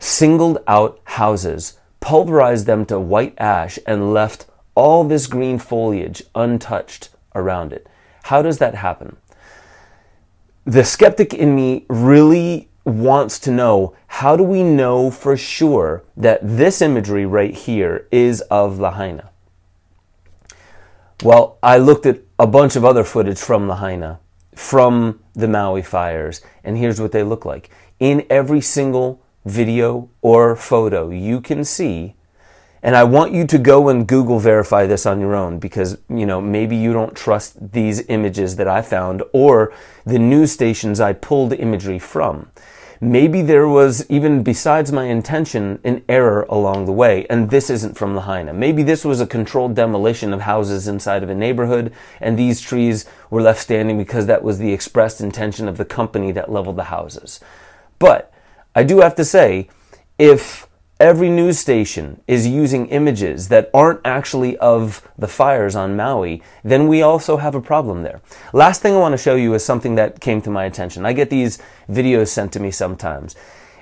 singled 0.00 0.58
out 0.66 0.98
houses, 1.04 1.78
pulverized 2.00 2.66
them 2.66 2.84
to 2.86 2.98
white 2.98 3.34
ash, 3.38 3.78
and 3.86 4.12
left 4.12 4.46
all 4.74 5.04
this 5.04 5.28
green 5.28 5.58
foliage 5.58 6.22
untouched 6.34 7.10
around 7.36 7.72
it. 7.72 7.86
How 8.24 8.42
does 8.42 8.58
that 8.58 8.74
happen? 8.74 9.16
The 10.64 10.84
skeptic 10.84 11.32
in 11.32 11.54
me 11.54 11.84
really 11.88 12.68
wants 12.84 13.38
to 13.40 13.50
know 13.50 13.94
how 14.06 14.36
do 14.36 14.42
we 14.42 14.62
know 14.62 15.10
for 15.10 15.36
sure 15.36 16.02
that 16.16 16.40
this 16.42 16.82
imagery 16.82 17.26
right 17.26 17.54
here 17.54 18.08
is 18.10 18.40
of 18.42 18.78
Lahaina? 18.78 19.30
Well, 21.22 21.58
I 21.62 21.76
looked 21.76 22.06
at 22.06 22.20
a 22.38 22.46
bunch 22.46 22.76
of 22.76 22.84
other 22.84 23.04
footage 23.04 23.38
from 23.38 23.68
Lahaina, 23.68 24.20
from 24.54 25.20
the 25.34 25.48
Maui 25.48 25.82
fires, 25.82 26.40
and 26.64 26.78
here's 26.78 27.00
what 27.00 27.12
they 27.12 27.22
look 27.22 27.44
like. 27.44 27.70
In 27.98 28.26
every 28.30 28.62
single 28.62 29.20
video 29.44 30.08
or 30.20 30.56
photo, 30.56 31.10
you 31.10 31.40
can 31.40 31.64
see 31.64 32.14
and 32.82 32.96
I 32.96 33.04
want 33.04 33.32
you 33.32 33.46
to 33.46 33.58
go 33.58 33.90
and 33.90 34.06
Google 34.06 34.38
verify 34.38 34.86
this 34.86 35.04
on 35.04 35.20
your 35.20 35.34
own 35.34 35.58
because, 35.58 35.98
you 36.08 36.24
know, 36.24 36.40
maybe 36.40 36.76
you 36.76 36.94
don't 36.94 37.14
trust 37.14 37.72
these 37.72 38.06
images 38.08 38.56
that 38.56 38.68
I 38.68 38.80
found 38.80 39.22
or 39.34 39.74
the 40.06 40.18
news 40.18 40.52
stations 40.52 40.98
I 40.98 41.12
pulled 41.12 41.52
imagery 41.52 41.98
from. 41.98 42.50
Maybe 43.02 43.40
there 43.42 43.68
was, 43.68 44.08
even 44.10 44.42
besides 44.42 44.92
my 44.92 45.04
intention, 45.04 45.78
an 45.84 46.02
error 46.06 46.46
along 46.50 46.84
the 46.84 46.92
way, 46.92 47.26
and 47.30 47.48
this 47.48 47.70
isn't 47.70 47.96
from 47.96 48.14
Lahaina. 48.14 48.52
Maybe 48.52 48.82
this 48.82 49.06
was 49.06 49.22
a 49.22 49.26
controlled 49.26 49.74
demolition 49.74 50.34
of 50.34 50.42
houses 50.42 50.86
inside 50.86 51.22
of 51.22 51.30
a 51.30 51.34
neighborhood, 51.34 51.94
and 52.20 52.38
these 52.38 52.60
trees 52.60 53.06
were 53.30 53.40
left 53.40 53.60
standing 53.60 53.96
because 53.96 54.26
that 54.26 54.42
was 54.42 54.58
the 54.58 54.74
expressed 54.74 55.22
intention 55.22 55.66
of 55.66 55.78
the 55.78 55.86
company 55.86 56.30
that 56.32 56.52
leveled 56.52 56.76
the 56.76 56.84
houses. 56.84 57.40
But 57.98 58.30
I 58.74 58.84
do 58.84 59.00
have 59.00 59.16
to 59.16 59.24
say, 59.24 59.68
if 60.16 60.68
every 61.00 61.28
news 61.28 61.58
station 61.58 62.20
is 62.28 62.46
using 62.46 62.86
images 62.88 63.48
that 63.48 63.68
aren't 63.74 64.00
actually 64.04 64.56
of 64.58 65.08
the 65.18 65.26
fires 65.26 65.74
on 65.74 65.96
Maui, 65.96 66.40
then 66.62 66.86
we 66.86 67.02
also 67.02 67.38
have 67.38 67.56
a 67.56 67.60
problem 67.60 68.04
there. 68.04 68.20
Last 68.52 68.80
thing 68.80 68.94
I 68.94 68.98
want 68.98 69.14
to 69.14 69.18
show 69.18 69.34
you 69.34 69.54
is 69.54 69.64
something 69.64 69.96
that 69.96 70.20
came 70.20 70.40
to 70.42 70.50
my 70.50 70.66
attention. 70.66 71.04
I 71.04 71.14
get 71.14 71.30
these 71.30 71.58
videos 71.88 72.28
sent 72.28 72.52
to 72.52 72.60
me 72.60 72.70
sometimes. 72.70 73.34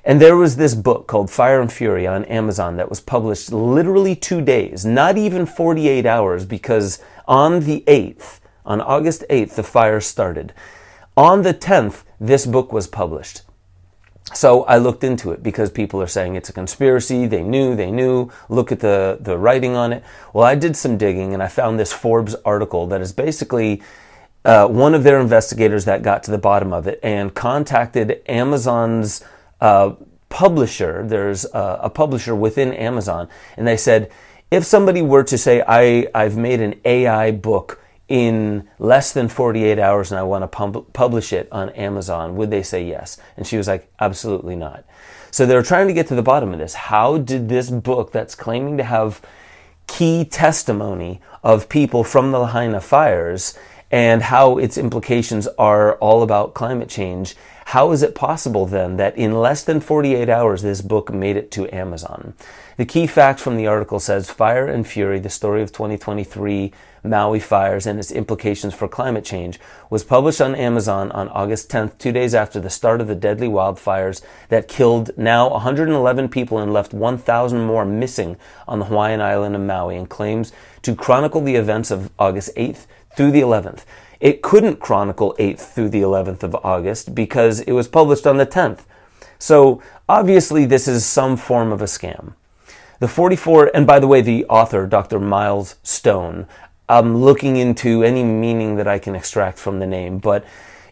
And 0.05 0.23
there 0.23 0.37
was 0.37 0.57
this 0.57 0.75
book 0.75 1.07
called 1.07 1.31
Fire 1.31 1.61
and 1.61 1.71
Fury 1.71 2.07
on 2.07 2.25
Amazon 2.25 2.77
that 2.77 2.89
was 2.89 3.01
published 3.01 3.53
literally 3.53 4.17
two 4.17 4.41
days, 4.41 4.87
not 4.87 5.19
even 5.19 5.45
48 5.45 6.07
hours, 6.07 6.47
because 6.47 7.03
on 7.27 7.61
the 7.61 7.85
8th, 7.87 8.41
on 8.65 8.81
August 8.81 9.25
8th, 9.29 9.55
the 9.55 9.63
fire 9.63 10.01
started. 10.01 10.55
On 11.15 11.43
the 11.43 11.53
10th, 11.53 12.05
this 12.19 12.47
book 12.47 12.73
was 12.73 12.87
published. 12.87 13.43
So 14.35 14.65
I 14.65 14.77
looked 14.79 15.05
into 15.05 15.33
it 15.33 15.43
because 15.43 15.71
people 15.71 16.03
are 16.03 16.07
saying 16.07 16.37
it's 16.37 16.49
a 16.49 16.53
conspiracy. 16.53 17.27
They 17.27 17.43
knew, 17.43 17.75
they 17.75 17.91
knew. 17.91 18.31
Look 18.49 18.71
at 18.71 18.81
the, 18.81 19.19
the 19.21 19.39
writing 19.39 19.75
on 19.75 19.93
it. 19.93 20.05
Well, 20.33 20.45
I 20.45 20.55
did 20.55 20.77
some 20.77 20.99
digging 20.99 21.35
and 21.35 21.43
I 21.43 21.49
found 21.49 21.79
this 21.79 21.93
Forbes 21.93 22.35
article 22.45 22.87
that 22.89 23.01
is 23.01 23.13
basically 23.13 23.83
uh, 24.45 24.67
one 24.69 24.95
of 24.95 25.03
their 25.03 25.21
investigators 25.21 25.85
that 25.87 26.03
got 26.03 26.23
to 26.25 26.31
the 26.31 26.39
bottom 26.39 26.73
of 26.73 26.87
it 26.87 27.01
and 27.03 27.35
contacted 27.35 28.23
Amazon's 28.29 29.25
uh, 29.61 29.95
publisher. 30.29 31.05
There's 31.07 31.45
a, 31.47 31.81
a 31.85 31.91
publisher 31.91 32.35
within 32.35 32.73
Amazon, 32.73 33.29
and 33.57 33.67
they 33.67 33.77
said, 33.77 34.11
if 34.51 34.65
somebody 34.65 35.03
were 35.03 35.25
to 35.25 35.37
say, 35.37 35.63
I, 35.67 36.09
I've 36.15 36.37
made 36.37 36.61
an 36.61 36.81
AI 36.85 37.33
book 37.33 37.83
in 38.09 38.69
less 38.79 39.13
than 39.13 39.29
48 39.29 39.79
hours 39.79 40.11
and 40.11 40.19
I 40.19 40.23
want 40.23 40.43
to 40.43 40.49
pub- 40.49 40.93
publish 40.93 41.33
it 41.33 41.49
on 41.53 41.69
Amazon, 41.71 42.37
would 42.37 42.51
they 42.51 42.63
say 42.63 42.85
yes? 42.85 43.19
And 43.37 43.47
she 43.47 43.57
was 43.57 43.69
like, 43.69 43.93
absolutely 44.01 44.57
not. 44.57 44.85
So 45.31 45.45
they're 45.45 45.63
trying 45.63 45.89
to 45.89 45.95
get 45.95 46.07
to 46.09 46.15
the 46.15 46.23
bottom 46.23 46.53
of 46.53 46.59
this. 46.59 46.75
How 46.75 47.19
did 47.19 47.49
this 47.49 47.71
book 47.71 48.13
that's 48.13 48.35
claiming 48.35 48.79
to 48.79 48.85
have 48.85 49.21
key 49.87 50.25
testimony 50.25 51.21
of 51.43 51.69
people 51.69 52.03
from 52.03 52.33
the 52.33 52.39
Lahaina 52.39 52.81
fires 52.81 53.59
and 53.91 54.23
how 54.23 54.59
its 54.59 54.77
implications 54.77 55.47
are 55.59 55.95
all 55.97 56.23
about 56.23 56.55
climate 56.55 56.89
change, 56.89 57.35
how 57.67 57.93
is 57.93 58.03
it 58.03 58.15
possible 58.15 58.67
then 58.67 58.97
that 58.97 59.17
in 59.17 59.41
less 59.41 59.65
than 59.65 59.81
48 59.81 60.29
hours 60.29 60.63
this 60.63 60.83
book 60.83 61.13
made 61.13 61.37
it 61.37 61.51
to 61.53 61.75
Amazon? 61.75 62.35
The 62.77 62.85
key 62.85 63.07
fact 63.07 63.41
from 63.41 63.57
the 63.57 63.67
article 63.67 63.99
says 63.99 64.31
Fire 64.31 64.67
and 64.67 64.87
Fury, 64.87 65.19
the 65.19 65.31
story 65.31 65.63
of 65.63 65.73
2023 65.73 66.73
Maui 67.03 67.41
fires 67.41 67.87
and 67.87 67.99
its 67.99 68.11
implications 68.11 68.75
for 68.75 68.89
climate 68.89 69.25
change, 69.25 69.59
was 69.91 70.05
published 70.05 70.41
on 70.41 70.55
Amazon 70.55 71.11
on 71.13 71.29
August 71.29 71.71
10th, 71.71 71.99
two 71.99 72.13
days 72.13 72.35
after 72.35 72.61
the 72.61 72.71
start 72.71 73.01
of 73.01 73.07
the 73.07 73.15
deadly 73.15 73.49
wildfires 73.49 74.23
that 74.49 74.69
killed 74.69 75.11
now 75.17 75.49
111 75.51 76.29
people 76.29 76.59
and 76.59 76.73
left 76.73 76.93
1,000 76.93 77.61
more 77.65 77.85
missing 77.85 78.37
on 78.67 78.79
the 78.79 78.87
Hawaiian 78.87 79.21
island 79.21 79.55
of 79.55 79.63
Maui, 79.63 79.97
and 79.97 80.09
claims 80.09 80.53
to 80.83 80.95
chronicle 80.95 81.41
the 81.41 81.57
events 81.57 81.91
of 81.91 82.11
August 82.19 82.55
8th 82.57 82.87
through 83.17 83.31
the 83.31 83.41
11th. 83.41 83.85
It 84.21 84.43
couldn't 84.43 84.81
chronicle 84.81 85.35
8th 85.39 85.61
through 85.61 85.91
the 85.91 86.03
11th 86.03 86.43
of 86.43 86.55
August 86.57 87.15
because 87.15 87.61
it 87.61 87.73
was 87.73 87.89
published 87.89 88.27
on 88.27 88.37
the 88.37 88.47
10th. 88.47 88.81
So 89.39 89.81
obviously, 90.09 90.65
this 90.65 90.89
is 90.89 91.07
some 91.07 91.37
form 91.37 91.73
of 91.73 91.81
a 91.81 91.85
scam. 91.87 92.35
The 92.99 93.07
44, 93.07 93.71
and 93.75 93.87
by 93.87 94.01
the 94.01 94.09
way, 94.09 94.21
the 94.21 94.45
author, 94.47 94.85
Dr. 94.87 95.21
Miles 95.21 95.77
Stone, 95.85 96.49
I'm 96.89 97.17
looking 97.17 97.57
into 97.57 98.03
any 98.03 98.25
meaning 98.25 98.77
that 98.77 98.89
I 98.89 98.99
can 98.99 99.15
extract 99.15 99.59
from 99.59 99.79
the 99.79 99.87
name. 99.87 100.19
But 100.19 100.45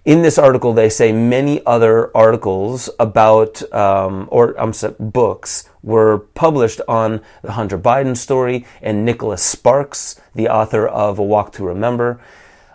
in 0.05 0.23
this 0.23 0.38
article, 0.38 0.73
they 0.73 0.88
say 0.88 1.11
many 1.11 1.65
other 1.67 2.17
articles 2.17 2.88
about, 3.00 3.61
um, 3.73 4.29
or 4.31 4.55
I'm 4.61 4.73
sorry, 4.73 4.95
books 5.00 5.69
were 5.83 6.19
published 6.35 6.81
on 6.87 7.23
the 7.43 7.53
Hunter 7.53 7.79
Biden 7.79 8.17
story 8.17 8.67
and 8.83 9.05
Nicholas 9.05 9.43
Sparks, 9.43 10.21
the 10.35 10.49
author 10.49 10.87
of 10.87 11.19
A 11.19 11.25
Walk 11.25 11.53
to 11.55 11.65
Remember, 11.65 12.21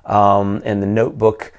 um, 0.05 0.61
and 0.65 0.81
the 0.83 0.87
Notebook. 0.87 1.53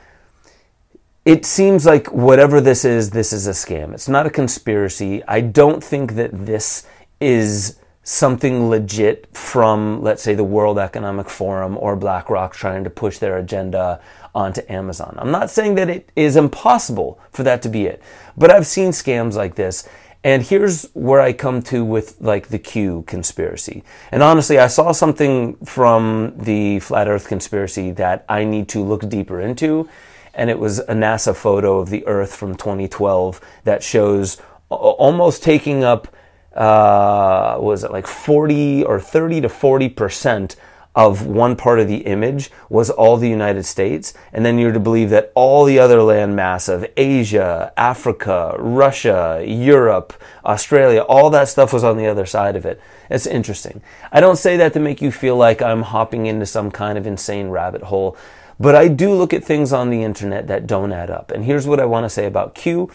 It 1.25 1.47
seems 1.47 1.87
like 1.87 2.12
whatever 2.12 2.61
this 2.61 2.85
is, 2.85 3.11
this 3.11 3.33
is 3.33 3.47
a 3.47 3.52
scam. 3.52 3.95
It's 3.95 4.09
not 4.09 4.26
a 4.26 4.31
conspiracy. 4.31 5.23
I 5.28 5.40
don't 5.40 5.83
think 5.83 6.16
that 6.16 6.47
this 6.47 6.87
is 7.21 7.78
something 8.02 8.68
legit 8.68 9.35
from, 9.37 10.02
let's 10.02 10.23
say, 10.23 10.35
the 10.35 10.44
World 10.44 10.78
Economic 10.78 11.30
Forum 11.30 11.78
or 11.78 11.94
BlackRock 11.94 12.54
trying 12.54 12.85
to 12.85 12.90
push 12.90 13.18
their 13.18 13.38
agenda 13.38 14.00
onto 14.35 14.62
Amazon. 14.68 15.14
I'm 15.18 15.30
not 15.30 15.50
saying 15.50 15.76
that 15.76 15.88
it 15.88 16.11
is 16.16 16.37
impossible 16.37 17.21
for 17.30 17.42
that 17.44 17.62
to 17.62 17.68
be 17.68 17.87
it, 17.87 18.02
but 18.37 18.50
I've 18.50 18.66
seen 18.66 18.90
scams 18.90 19.35
like 19.35 19.54
this. 19.54 19.88
And 20.25 20.42
here's 20.42 20.85
where 20.92 21.21
I 21.21 21.32
come 21.32 21.62
to 21.62 21.85
with 21.85 22.21
like 22.21 22.49
the 22.49 22.59
Q 22.59 23.02
conspiracy. 23.06 23.82
And 24.12 24.23
honestly, 24.23 24.59
I 24.59 24.68
saw 24.68 24.92
something 24.92 25.56
from 25.64 26.35
the 26.37 26.78
flat 26.78 27.09
earth 27.09 27.26
conspiracy 27.26 27.90
that 27.92 28.25
I 28.28 28.44
need 28.44 28.68
to 28.71 28.85
look 28.85 29.09
deeper 29.09 29.40
into. 29.40 29.88
And 30.32 30.49
it 30.49 30.59
was 30.59 30.78
a 30.78 30.94
NASA 30.94 31.35
photo 31.35 31.78
of 31.78 31.90
the 31.90 32.06
earth 32.06 32.35
from 32.35 32.54
2012 32.54 33.40
that 33.64 33.82
shows 33.82 34.40
almost 34.71 35.42
taking 35.42 35.85
up 35.85 36.09
uh, 36.54 37.56
was 37.61 37.85
it 37.85 37.90
like 37.90 38.06
40 38.06 38.85
or 38.85 39.00
30 39.00 39.42
to 39.42 39.49
40 39.49 39.88
percent 39.88 40.56
of 40.94 41.26
one 41.26 41.56
part 41.56 41.80
of 41.80 41.88
the 41.88 41.99
image 41.99 42.50
was 42.68 42.90
all 42.90 43.16
the 43.16 43.28
United 43.28 43.64
States, 43.64 44.12
and 44.32 44.44
then 44.44 44.59
you're 44.59 44.73
to 44.73 44.80
believe 44.80 45.11
that 45.11 45.32
all 45.35 45.64
the 45.64 45.78
other 45.78 45.99
landmass 45.99 46.68
of 46.68 46.87
Asia, 46.97 47.73
Africa, 47.76 48.54
Russia, 48.59 49.42
Europe, 49.47 50.12
Australia, 50.44 51.00
all 51.00 51.30
that 51.30 51.49
stuff 51.49 51.73
was 51.73 51.82
on 51.82 51.97
the 51.97 52.06
other 52.06 52.26
side 52.26 52.56
of 52.56 52.66
it. 52.66 52.80
It's 53.09 53.26
interesting. 53.26 53.80
I 54.11 54.21
don't 54.21 54.37
say 54.37 54.56
that 54.59 54.75
to 54.75 54.80
make 54.80 55.00
you 55.00 55.11
feel 55.11 55.37
like 55.37 55.62
I'm 55.62 55.82
hopping 55.82 56.26
into 56.26 56.44
some 56.44 56.71
kind 56.71 56.99
of 56.99 57.06
insane 57.06 57.49
rabbit 57.49 57.85
hole, 57.85 58.16
but 58.61 58.75
I 58.75 58.88
do 58.88 59.14
look 59.14 59.32
at 59.32 59.42
things 59.42 59.73
on 59.73 59.88
the 59.88 60.02
internet 60.02 60.47
that 60.49 60.66
don't 60.66 60.92
add 60.92 61.11
up. 61.11 61.30
And 61.30 61.44
here's 61.44 61.66
what 61.66 61.80
I 61.80 61.87
want 61.87 62.04
to 62.04 62.11
say 62.11 62.26
about 62.26 62.54
Q. 62.54 62.90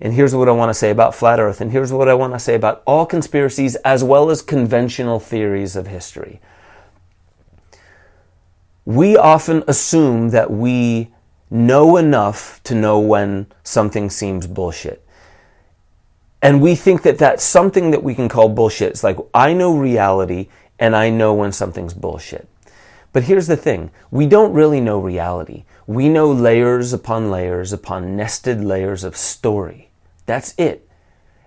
And 0.00 0.12
here's 0.12 0.34
what 0.34 0.48
I 0.48 0.52
want 0.52 0.70
to 0.70 0.74
say 0.74 0.90
about 0.90 1.14
flat 1.14 1.40
earth. 1.40 1.60
And 1.60 1.72
here's 1.72 1.92
what 1.92 2.08
I 2.08 2.14
want 2.14 2.34
to 2.34 2.38
say 2.38 2.54
about 2.54 2.82
all 2.86 3.06
conspiracies 3.06 3.76
as 3.76 4.04
well 4.04 4.30
as 4.30 4.42
conventional 4.42 5.18
theories 5.18 5.76
of 5.76 5.86
history. 5.86 6.40
We 8.84 9.16
often 9.16 9.64
assume 9.66 10.30
that 10.30 10.50
we 10.50 11.12
know 11.50 11.96
enough 11.96 12.60
to 12.64 12.74
know 12.74 12.98
when 12.98 13.46
something 13.62 14.10
seems 14.10 14.46
bullshit. 14.46 15.02
And 16.42 16.60
we 16.60 16.74
think 16.74 17.02
that 17.02 17.18
that's 17.18 17.42
something 17.42 17.90
that 17.90 18.02
we 18.02 18.14
can 18.14 18.28
call 18.28 18.48
bullshit. 18.48 18.90
It's 18.90 19.04
like, 19.04 19.16
I 19.34 19.52
know 19.52 19.76
reality 19.76 20.48
and 20.78 20.94
I 20.94 21.10
know 21.10 21.32
when 21.34 21.52
something's 21.52 21.94
bullshit. 21.94 22.48
But 23.12 23.24
here's 23.24 23.46
the 23.46 23.56
thing 23.56 23.90
we 24.10 24.26
don't 24.26 24.52
really 24.52 24.80
know 24.80 25.00
reality. 25.00 25.64
We 25.86 26.08
know 26.08 26.30
layers 26.30 26.92
upon 26.92 27.30
layers 27.30 27.72
upon 27.72 28.14
nested 28.14 28.62
layers 28.62 29.04
of 29.04 29.16
story. 29.16 29.85
That's 30.26 30.54
it. 30.58 30.88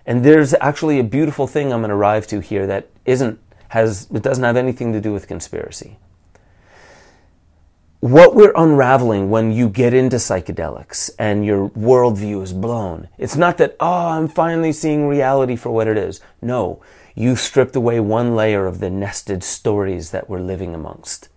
And 0.06 0.24
there's 0.24 0.54
actually 0.60 0.98
a 0.98 1.04
beautiful 1.04 1.46
thing 1.46 1.72
I'm 1.72 1.80
going 1.80 1.90
to 1.90 1.94
arrive 1.94 2.26
to 2.28 2.40
here 2.40 2.66
that 2.66 2.88
isn't 3.04 3.38
has 3.68 4.08
it 4.12 4.22
doesn't 4.22 4.42
have 4.42 4.56
anything 4.56 4.92
to 4.92 5.00
do 5.00 5.12
with 5.12 5.28
conspiracy. 5.28 5.98
what 8.00 8.34
we're 8.34 8.52
unraveling 8.56 9.28
when 9.28 9.52
you 9.52 9.68
get 9.68 9.92
into 9.92 10.16
psychedelics 10.16 11.10
and 11.18 11.44
your 11.44 11.68
worldview 11.70 12.42
is 12.42 12.52
blown, 12.52 13.08
it's 13.18 13.36
not 13.36 13.58
that, 13.58 13.76
oh, 13.78 14.08
I'm 14.08 14.26
finally 14.26 14.72
seeing 14.72 15.06
reality 15.06 15.54
for 15.54 15.70
what 15.70 15.86
it 15.86 15.98
is. 15.98 16.20
No, 16.40 16.82
you've 17.14 17.38
stripped 17.38 17.76
away 17.76 18.00
one 18.00 18.34
layer 18.34 18.66
of 18.66 18.80
the 18.80 18.88
nested 18.88 19.44
stories 19.44 20.12
that 20.12 20.30
we're 20.30 20.40
living 20.40 20.74
amongst. 20.74 21.28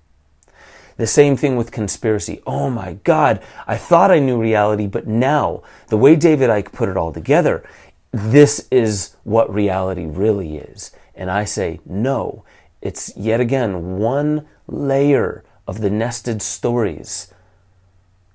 The 0.98 1.08
same 1.08 1.36
thing 1.36 1.56
with 1.56 1.72
conspiracy. 1.72 2.42
Oh 2.46 2.70
my 2.70 2.94
God, 3.04 3.42
I 3.66 3.78
thought 3.78 4.12
I 4.12 4.20
knew 4.20 4.40
reality, 4.40 4.88
but 4.88 5.08
now, 5.08 5.64
the 5.88 5.98
way 5.98 6.16
David 6.16 6.50
Icke 6.50 6.72
put 6.72 6.90
it 6.90 6.98
all 6.98 7.12
together, 7.12 7.64
this 8.12 8.68
is 8.70 9.16
what 9.24 9.54
reality 9.54 10.06
really 10.06 10.58
is. 10.58 10.92
And 11.16 11.32
I 11.32 11.46
say, 11.46 11.80
no, 11.86 12.44
it's 12.82 13.16
yet 13.16 13.40
again 13.40 13.98
one 13.98 14.46
layer 14.68 15.44
of 15.68 15.82
the 15.82 15.90
nested 15.90 16.42
stories 16.42 17.34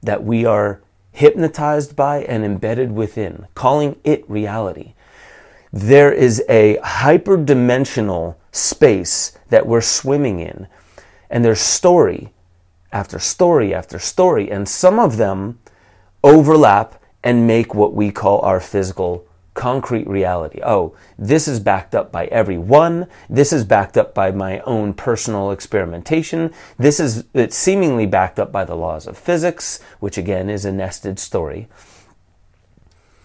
that 0.02 0.24
we 0.24 0.44
are 0.44 0.80
hypnotized 1.12 1.94
by 1.94 2.22
and 2.22 2.44
embedded 2.44 2.92
within, 2.92 3.46
calling 3.54 3.96
it 4.04 4.28
reality. 4.28 4.94
There 5.72 6.12
is 6.12 6.42
a 6.48 6.78
hyperdimensional 6.78 8.36
space 8.52 9.36
that 9.50 9.66
we're 9.66 9.80
swimming 9.80 10.40
in, 10.40 10.66
and 11.28 11.44
there's 11.44 11.60
story 11.60 12.30
after 12.92 13.18
story 13.18 13.74
after 13.74 13.98
story, 13.98 14.50
and 14.50 14.68
some 14.68 14.98
of 14.98 15.16
them 15.16 15.58
overlap 16.22 17.02
and 17.22 17.46
make 17.46 17.74
what 17.74 17.94
we 17.94 18.10
call 18.10 18.40
our 18.40 18.60
physical 18.60 19.26
concrete 19.54 20.06
reality. 20.06 20.60
Oh, 20.62 20.94
this 21.18 21.48
is 21.48 21.58
backed 21.58 21.94
up 21.96 22.12
by 22.12 22.26
everyone. 22.26 23.08
This 23.28 23.52
is 23.52 23.64
backed 23.64 23.96
up 23.96 24.14
by 24.14 24.30
my 24.30 24.60
own 24.60 24.94
personal 24.94 25.50
experimentation. 25.50 26.52
This 26.78 27.00
is 27.00 27.24
it's 27.34 27.56
seemingly 27.56 28.06
backed 28.06 28.38
up 28.38 28.52
by 28.52 28.64
the 28.64 28.76
laws 28.76 29.08
of 29.08 29.18
physics, 29.18 29.80
which 29.98 30.16
again 30.16 30.48
is 30.48 30.64
a 30.64 30.70
nested 30.70 31.18
story. 31.18 31.66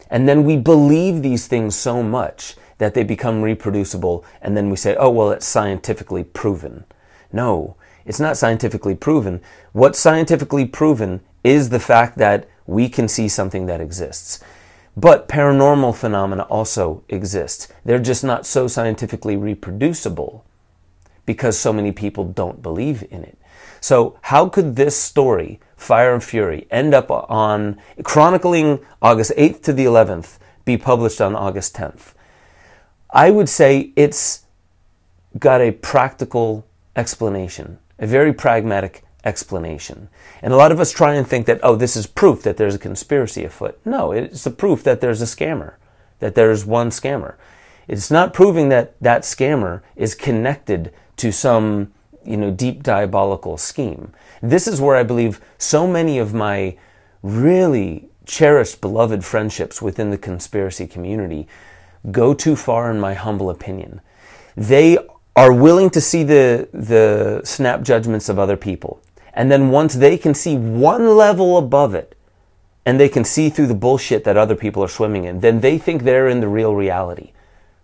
And 0.09 0.27
then 0.27 0.43
we 0.43 0.57
believe 0.57 1.21
these 1.21 1.47
things 1.47 1.75
so 1.75 2.01
much 2.01 2.55
that 2.79 2.95
they 2.95 3.03
become 3.03 3.43
reproducible, 3.43 4.25
and 4.41 4.57
then 4.57 4.69
we 4.71 4.75
say, 4.75 4.95
oh, 4.95 5.09
well, 5.09 5.31
it's 5.31 5.45
scientifically 5.45 6.23
proven. 6.23 6.83
No, 7.31 7.75
it's 8.05 8.19
not 8.19 8.37
scientifically 8.37 8.95
proven. 8.95 9.41
What's 9.71 9.99
scientifically 9.99 10.65
proven 10.65 11.21
is 11.43 11.69
the 11.69 11.79
fact 11.79 12.17
that 12.17 12.47
we 12.65 12.89
can 12.89 13.07
see 13.07 13.27
something 13.27 13.65
that 13.65 13.81
exists. 13.81 14.39
But 14.95 15.27
paranormal 15.27 15.95
phenomena 15.95 16.43
also 16.43 17.03
exist. 17.09 17.71
They're 17.83 17.99
just 17.99 18.23
not 18.23 18.45
so 18.45 18.67
scientifically 18.67 19.35
reproducible 19.35 20.45
because 21.25 21.57
so 21.57 21.73
many 21.73 21.91
people 21.91 22.25
don't 22.25 22.61
believe 22.61 23.03
in 23.09 23.23
it. 23.23 23.37
So, 23.79 24.17
how 24.21 24.47
could 24.47 24.75
this 24.75 24.97
story, 24.97 25.59
Fire 25.75 26.13
and 26.13 26.23
Fury, 26.23 26.67
end 26.71 26.93
up 26.93 27.11
on 27.11 27.81
chronicling 28.03 28.79
August 29.01 29.33
8th 29.37 29.61
to 29.63 29.73
the 29.73 29.85
11th, 29.85 30.37
be 30.63 30.77
published 30.77 31.19
on 31.19 31.35
August 31.35 31.75
10th? 31.75 32.13
I 33.09 33.29
would 33.29 33.49
say 33.49 33.91
it's 33.95 34.45
got 35.37 35.59
a 35.59 35.71
practical 35.71 36.65
explanation, 36.95 37.79
a 38.03 38.07
very 38.07 38.33
pragmatic 38.33 39.01
explanation. 39.23 40.09
And 40.41 40.51
a 40.51 40.57
lot 40.57 40.73
of 40.73 40.79
us 40.81 40.91
try 40.91 41.13
and 41.13 41.25
think 41.25 41.45
that, 41.45 41.61
oh, 41.63 41.77
this 41.77 41.95
is 41.95 42.05
proof 42.05 42.43
that 42.43 42.57
there's 42.57 42.75
a 42.75 42.79
conspiracy 42.79 43.45
afoot. 43.45 43.79
No, 43.85 44.11
it's 44.11 44.43
the 44.43 44.51
proof 44.51 44.83
that 44.83 44.99
there's 44.99 45.21
a 45.21 45.25
scammer, 45.25 45.75
that 46.19 46.35
there's 46.35 46.65
one 46.65 46.89
scammer. 46.89 47.35
It's 47.87 48.11
not 48.11 48.33
proving 48.33 48.67
that 48.69 48.99
that 48.99 49.21
scammer 49.21 49.81
is 49.95 50.15
connected 50.15 50.93
to 51.15 51.31
some, 51.31 51.93
you 52.25 52.35
know, 52.35 52.51
deep 52.51 52.83
diabolical 52.83 53.57
scheme. 53.57 54.11
This 54.41 54.67
is 54.67 54.81
where 54.81 54.97
I 54.97 55.03
believe 55.03 55.39
so 55.57 55.87
many 55.87 56.19
of 56.19 56.33
my 56.33 56.75
really 57.21 58.09
cherished, 58.25 58.81
beloved 58.81 59.23
friendships 59.23 59.81
within 59.81 60.11
the 60.11 60.17
conspiracy 60.17 60.87
community 60.87 61.47
go 62.11 62.33
too 62.33 62.57
far, 62.57 62.91
in 62.91 62.99
my 62.99 63.13
humble 63.13 63.49
opinion. 63.49 64.01
They 64.57 64.97
are 65.35 65.51
willing 65.51 65.89
to 65.89 66.01
see 66.01 66.23
the, 66.23 66.69
the 66.73 67.41
snap 67.43 67.81
judgments 67.81 68.29
of 68.29 68.37
other 68.37 68.57
people. 68.57 69.01
And 69.33 69.51
then 69.51 69.69
once 69.71 69.95
they 69.95 70.17
can 70.17 70.33
see 70.33 70.55
one 70.55 71.15
level 71.17 71.57
above 71.57 71.95
it, 71.95 72.15
and 72.85 72.99
they 72.99 73.09
can 73.09 73.23
see 73.23 73.49
through 73.49 73.67
the 73.67 73.73
bullshit 73.73 74.23
that 74.25 74.37
other 74.37 74.55
people 74.55 74.83
are 74.83 74.89
swimming 74.89 75.23
in, 75.23 75.39
then 75.39 75.61
they 75.61 75.77
think 75.77 76.03
they're 76.03 76.27
in 76.27 76.41
the 76.41 76.47
real 76.47 76.75
reality. 76.75 77.31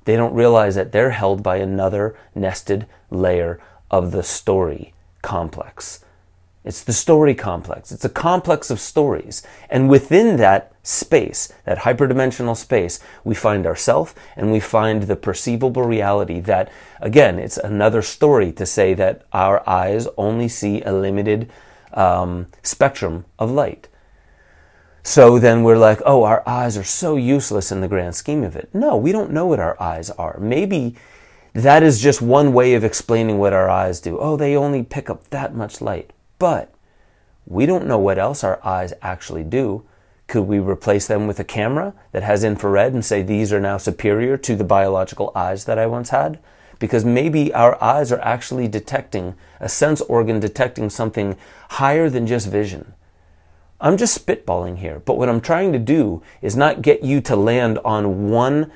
They 0.05 0.15
don't 0.15 0.33
realize 0.33 0.75
that 0.75 0.91
they're 0.91 1.11
held 1.11 1.41
by 1.41 1.57
another 1.57 2.15
nested 2.35 2.85
layer 3.09 3.61
of 3.89 4.11
the 4.11 4.23
story 4.23 4.93
complex. 5.21 6.03
It's 6.65 6.83
the 6.83 6.93
story 6.93 7.35
complex. 7.35 7.91
It's 7.91 8.03
a 8.03 8.09
complex 8.09 8.69
of 8.69 8.79
stories. 8.79 9.43
And 9.69 9.89
within 9.89 10.37
that 10.37 10.73
space, 10.83 11.53
that 11.65 11.79
hyperdimensional 11.79 12.55
space, 12.55 12.99
we 13.23 13.33
find 13.33 13.65
ourself 13.65 14.13
and 14.35 14.51
we 14.51 14.59
find 14.59 15.03
the 15.03 15.15
perceivable 15.15 15.83
reality 15.83 16.41
that, 16.41 16.69
again, 16.99 17.39
it's 17.39 17.57
another 17.57 18.01
story 18.01 18.51
to 18.53 18.65
say 18.65 18.93
that 18.95 19.25
our 19.31 19.67
eyes 19.69 20.07
only 20.17 20.49
see 20.49 20.81
a 20.81 20.91
limited 20.91 21.49
um, 21.93 22.47
spectrum 22.61 23.25
of 23.37 23.51
light. 23.51 23.87
So 25.01 25.39
then 25.39 25.63
we're 25.63 25.77
like, 25.77 26.01
oh, 26.05 26.23
our 26.23 26.47
eyes 26.47 26.77
are 26.77 26.83
so 26.83 27.15
useless 27.15 27.71
in 27.71 27.79
the 27.79 27.87
grand 27.87 28.15
scheme 28.15 28.43
of 28.43 28.55
it. 28.57 28.69
No, 28.73 28.97
we 28.97 29.13
don't 29.13 29.31
know 29.31 29.47
what 29.47 29.59
our 29.59 29.81
eyes 29.81 30.09
are. 30.11 30.37
Maybe 30.39 30.97
that 31.53 31.83
is 31.83 32.01
just 32.01 32.21
one 32.21 32.53
way 32.53 32.73
of 32.73 32.83
explaining 32.83 33.39
what 33.39 33.53
our 33.53 33.69
eyes 33.69 34.01
do. 34.01 34.19
Oh, 34.19 34.35
they 34.35 34.55
only 34.55 34.83
pick 34.83 35.09
up 35.09 35.29
that 35.29 35.55
much 35.55 35.81
light. 35.81 36.11
But 36.39 36.73
we 37.45 37.65
don't 37.65 37.87
know 37.87 37.99
what 37.99 38.17
else 38.17 38.43
our 38.43 38.65
eyes 38.65 38.93
actually 39.01 39.43
do. 39.43 39.83
Could 40.27 40.43
we 40.43 40.59
replace 40.59 41.07
them 41.07 41.27
with 41.27 41.39
a 41.39 41.43
camera 41.43 41.93
that 42.11 42.23
has 42.23 42.43
infrared 42.43 42.93
and 42.93 43.03
say 43.03 43.21
these 43.21 43.51
are 43.51 43.59
now 43.59 43.77
superior 43.77 44.37
to 44.37 44.55
the 44.55 44.63
biological 44.63 45.31
eyes 45.35 45.65
that 45.65 45.79
I 45.79 45.85
once 45.85 46.09
had? 46.09 46.39
Because 46.77 47.03
maybe 47.03 47.53
our 47.53 47.81
eyes 47.83 48.11
are 48.11 48.21
actually 48.21 48.67
detecting 48.67 49.35
a 49.59 49.67
sense 49.67 50.01
organ 50.01 50.39
detecting 50.39 50.89
something 50.89 51.35
higher 51.71 52.09
than 52.09 52.27
just 52.27 52.47
vision. 52.47 52.93
I'm 53.81 53.97
just 53.97 54.25
spitballing 54.25 54.77
here, 54.77 55.01
but 55.05 55.17
what 55.17 55.29
I'm 55.29 55.41
trying 55.41 55.73
to 55.73 55.79
do 55.79 56.21
is 56.41 56.55
not 56.55 56.81
get 56.81 57.03
you 57.03 57.21
to 57.21 57.35
land 57.35 57.79
on 57.83 58.29
one 58.29 58.71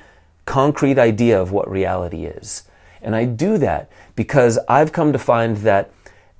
concrete 0.46 0.98
idea 0.98 1.40
of 1.40 1.52
what 1.52 1.70
reality 1.70 2.24
is. 2.24 2.64
And 3.00 3.14
I 3.14 3.26
do 3.26 3.58
that 3.58 3.90
because 4.16 4.58
I've 4.68 4.92
come 4.92 5.12
to 5.12 5.18
find 5.18 5.58
that 5.58 5.92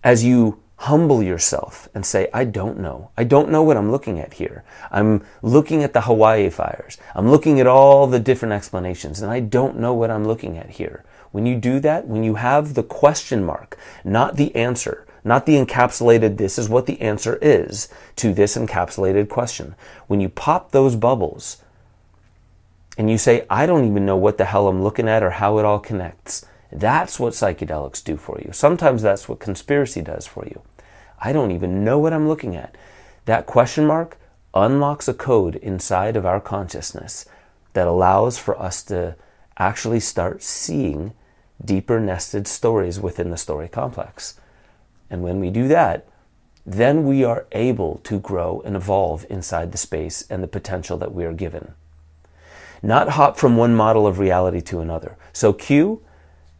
as 0.02 0.24
you 0.24 0.60
humble 0.76 1.22
yourself 1.22 1.88
and 1.94 2.04
say, 2.04 2.28
I 2.34 2.44
don't 2.44 2.78
know. 2.78 3.10
I 3.16 3.24
don't 3.24 3.50
know 3.50 3.62
what 3.62 3.76
I'm 3.76 3.90
looking 3.90 4.18
at 4.18 4.34
here. 4.34 4.64
I'm 4.90 5.24
looking 5.40 5.82
at 5.82 5.92
the 5.92 6.02
Hawaii 6.02 6.50
fires. 6.50 6.98
I'm 7.14 7.30
looking 7.30 7.60
at 7.60 7.66
all 7.66 8.06
the 8.06 8.20
different 8.20 8.52
explanations 8.52 9.20
and 9.20 9.30
I 9.30 9.40
don't 9.40 9.78
know 9.78 9.94
what 9.94 10.10
I'm 10.10 10.26
looking 10.26 10.58
at 10.58 10.70
here. 10.70 11.04
When 11.30 11.46
you 11.46 11.56
do 11.56 11.80
that, 11.80 12.06
when 12.06 12.22
you 12.22 12.34
have 12.37 12.74
the 12.74 12.82
question 12.82 13.44
mark, 13.44 13.78
not 14.04 14.37
the 14.37 14.54
answer, 14.54 15.06
not 15.24 15.46
the 15.46 15.56
encapsulated, 15.56 16.37
this 16.37 16.58
is 16.58 16.68
what 16.68 16.87
the 16.87 17.00
answer 17.00 17.38
is 17.40 17.88
to 18.16 18.34
this 18.34 18.56
encapsulated 18.56 19.28
question. 19.28 19.74
When 20.06 20.20
you 20.20 20.28
pop 20.28 20.70
those 20.70 20.96
bubbles 20.96 21.62
and 22.98 23.10
you 23.10 23.18
say, 23.18 23.46
I 23.48 23.66
don't 23.66 23.87
even 23.87 24.04
know 24.04 24.16
what 24.16 24.38
the 24.38 24.44
hell 24.44 24.68
I'm 24.68 24.82
looking 24.82 25.08
at 25.08 25.22
or 25.22 25.30
how 25.30 25.58
it 25.58 25.64
all 25.64 25.80
connects, 25.80 26.44
that's 26.74 27.20
what 27.20 27.34
psychedelics 27.34 28.02
do 28.02 28.16
for 28.16 28.40
you. 28.44 28.50
Sometimes 28.52 29.00
that's 29.00 29.28
what 29.28 29.38
conspiracy 29.38 30.02
does 30.02 30.26
for 30.26 30.44
you. 30.44 30.60
I 31.20 31.32
don't 31.32 31.52
even 31.52 31.84
know 31.84 31.98
what 31.98 32.12
I'm 32.12 32.28
looking 32.28 32.56
at. 32.56 32.76
That 33.26 33.46
question 33.46 33.87
mark 33.87 34.18
unlocks 34.52 35.08
a 35.08 35.14
code 35.14 35.56
inside 35.56 36.16
of 36.16 36.26
our 36.26 36.40
consciousness 36.40 37.26
that 37.74 37.87
allows 37.87 38.38
for 38.38 38.60
us 38.60 38.82
to 38.84 39.16
actually 39.56 40.00
start 40.00 40.42
seeing 40.42 41.12
deeper 41.64 42.00
nested 42.00 42.48
stories 42.48 42.98
within 42.98 43.30
the 43.30 43.37
story 43.37 43.68
complex. 43.68 44.38
And 45.08 45.22
when 45.22 45.38
we 45.38 45.50
do 45.50 45.68
that, 45.68 46.06
then 46.66 47.04
we 47.04 47.22
are 47.24 47.46
able 47.52 47.98
to 48.04 48.18
grow 48.18 48.62
and 48.64 48.74
evolve 48.74 49.26
inside 49.30 49.70
the 49.70 49.78
space 49.78 50.24
and 50.28 50.42
the 50.42 50.48
potential 50.48 50.98
that 50.98 51.14
we 51.14 51.24
are 51.24 51.32
given. 51.32 51.74
Not 52.82 53.10
hop 53.10 53.37
from 53.37 53.56
one 53.56 53.74
model 53.74 54.06
of 54.06 54.18
reality 54.18 54.60
to 54.62 54.80
another. 54.80 55.16
So, 55.32 55.52
Q, 55.52 56.02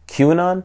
QAnon, 0.07 0.63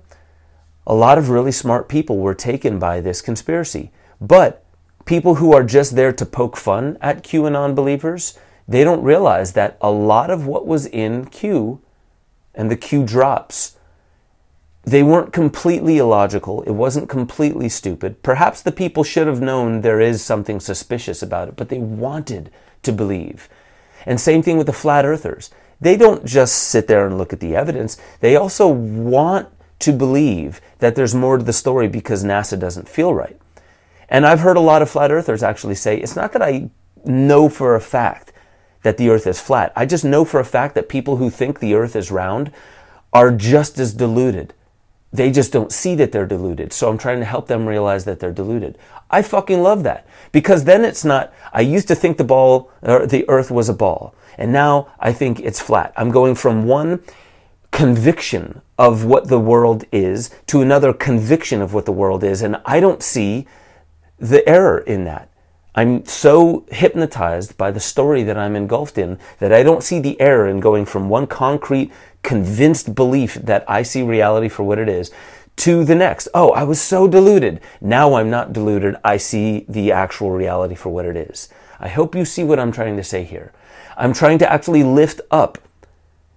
a 0.86 0.94
lot 0.94 1.18
of 1.18 1.30
really 1.30 1.52
smart 1.52 1.88
people 1.88 2.18
were 2.18 2.34
taken 2.34 2.78
by 2.78 3.00
this 3.00 3.20
conspiracy. 3.22 3.90
But 4.20 4.64
people 5.04 5.36
who 5.36 5.52
are 5.52 5.64
just 5.64 5.96
there 5.96 6.12
to 6.12 6.26
poke 6.26 6.56
fun 6.56 6.98
at 7.00 7.24
QAnon 7.24 7.74
believers, 7.74 8.38
they 8.66 8.84
don't 8.84 9.02
realize 9.02 9.52
that 9.52 9.76
a 9.80 9.90
lot 9.90 10.30
of 10.30 10.46
what 10.46 10.66
was 10.66 10.86
in 10.86 11.26
Q 11.26 11.80
and 12.54 12.70
the 12.70 12.76
Q 12.76 13.04
drops, 13.04 13.76
they 14.84 15.02
weren't 15.02 15.32
completely 15.32 15.98
illogical. 15.98 16.62
It 16.62 16.72
wasn't 16.72 17.08
completely 17.08 17.68
stupid. 17.68 18.22
Perhaps 18.22 18.62
the 18.62 18.72
people 18.72 19.04
should 19.04 19.26
have 19.26 19.40
known 19.40 19.80
there 19.80 20.00
is 20.00 20.24
something 20.24 20.60
suspicious 20.60 21.22
about 21.22 21.48
it, 21.48 21.56
but 21.56 21.68
they 21.68 21.78
wanted 21.78 22.50
to 22.82 22.92
believe. 22.92 23.48
And 24.06 24.20
same 24.20 24.42
thing 24.42 24.56
with 24.56 24.66
the 24.66 24.72
flat 24.72 25.04
earthers. 25.04 25.50
They 25.80 25.96
don't 25.96 26.24
just 26.24 26.54
sit 26.54 26.86
there 26.86 27.06
and 27.06 27.16
look 27.16 27.32
at 27.32 27.40
the 27.40 27.56
evidence. 27.56 27.96
They 28.20 28.36
also 28.36 28.68
want 28.68 29.48
to 29.80 29.92
believe 29.92 30.60
that 30.78 30.94
there's 30.94 31.14
more 31.14 31.38
to 31.38 31.44
the 31.44 31.52
story 31.52 31.88
because 31.88 32.22
NASA 32.22 32.58
doesn't 32.58 32.88
feel 32.88 33.14
right. 33.14 33.40
And 34.08 34.26
I've 34.26 34.40
heard 34.40 34.56
a 34.56 34.60
lot 34.60 34.82
of 34.82 34.90
flat 34.90 35.10
earthers 35.10 35.42
actually 35.42 35.76
say 35.76 35.96
it's 35.96 36.16
not 36.16 36.32
that 36.32 36.42
I 36.42 36.70
know 37.04 37.48
for 37.48 37.74
a 37.74 37.80
fact 37.80 38.32
that 38.82 38.96
the 38.96 39.08
earth 39.08 39.26
is 39.26 39.40
flat. 39.40 39.72
I 39.76 39.86
just 39.86 40.04
know 40.04 40.24
for 40.24 40.40
a 40.40 40.44
fact 40.44 40.74
that 40.74 40.88
people 40.88 41.16
who 41.16 41.30
think 41.30 41.60
the 41.60 41.74
earth 41.74 41.96
is 41.96 42.10
round 42.10 42.50
are 43.12 43.30
just 43.30 43.78
as 43.78 43.94
deluded. 43.94 44.54
They 45.12 45.30
just 45.30 45.52
don't 45.52 45.72
see 45.72 45.94
that 45.96 46.12
they're 46.12 46.26
deluded. 46.26 46.72
So 46.72 46.88
I'm 46.88 46.98
trying 46.98 47.18
to 47.18 47.24
help 47.24 47.48
them 47.48 47.66
realize 47.66 48.04
that 48.04 48.20
they're 48.20 48.32
deluded. 48.32 48.78
I 49.10 49.22
fucking 49.22 49.62
love 49.62 49.82
that 49.82 50.06
because 50.30 50.64
then 50.64 50.84
it's 50.84 51.04
not, 51.04 51.32
I 51.52 51.62
used 51.62 51.88
to 51.88 51.94
think 51.94 52.16
the 52.16 52.24
ball 52.24 52.70
or 52.82 53.06
the 53.06 53.28
earth 53.28 53.50
was 53.50 53.68
a 53.68 53.74
ball 53.74 54.14
and 54.40 54.52
now 54.52 54.88
I 54.98 55.12
think 55.12 55.38
it's 55.38 55.60
flat. 55.60 55.92
I'm 55.96 56.10
going 56.10 56.34
from 56.34 56.64
one 56.64 57.02
conviction 57.70 58.62
of 58.78 59.04
what 59.04 59.28
the 59.28 59.38
world 59.38 59.84
is 59.92 60.30
to 60.46 60.62
another 60.62 60.92
conviction 60.92 61.60
of 61.62 61.74
what 61.74 61.84
the 61.84 61.92
world 61.92 62.24
is. 62.24 62.42
And 62.42 62.60
I 62.64 62.80
don't 62.80 63.02
see 63.02 63.46
the 64.18 64.46
error 64.48 64.78
in 64.78 65.04
that. 65.04 65.28
I'm 65.74 66.04
so 66.06 66.66
hypnotized 66.70 67.56
by 67.56 67.70
the 67.70 67.78
story 67.78 68.22
that 68.24 68.36
I'm 68.36 68.56
engulfed 68.56 68.98
in 68.98 69.18
that 69.38 69.52
I 69.52 69.62
don't 69.62 69.84
see 69.84 70.00
the 70.00 70.18
error 70.20 70.48
in 70.48 70.58
going 70.58 70.86
from 70.86 71.08
one 71.08 71.26
concrete, 71.26 71.92
convinced 72.22 72.94
belief 72.94 73.34
that 73.34 73.64
I 73.68 73.82
see 73.82 74.02
reality 74.02 74.48
for 74.48 74.64
what 74.64 74.78
it 74.78 74.88
is 74.88 75.12
to 75.56 75.84
the 75.84 75.94
next. 75.94 76.28
Oh, 76.32 76.50
I 76.52 76.64
was 76.64 76.80
so 76.80 77.06
deluded. 77.06 77.60
Now 77.80 78.14
I'm 78.14 78.30
not 78.30 78.54
deluded. 78.54 78.96
I 79.04 79.18
see 79.18 79.66
the 79.68 79.92
actual 79.92 80.30
reality 80.30 80.74
for 80.74 80.88
what 80.88 81.04
it 81.04 81.16
is. 81.16 81.50
I 81.78 81.88
hope 81.88 82.14
you 82.14 82.24
see 82.24 82.42
what 82.42 82.58
I'm 82.58 82.72
trying 82.72 82.96
to 82.96 83.04
say 83.04 83.24
here. 83.24 83.52
I'm 84.00 84.14
trying 84.14 84.38
to 84.38 84.50
actually 84.50 84.82
lift 84.82 85.20
up 85.30 85.58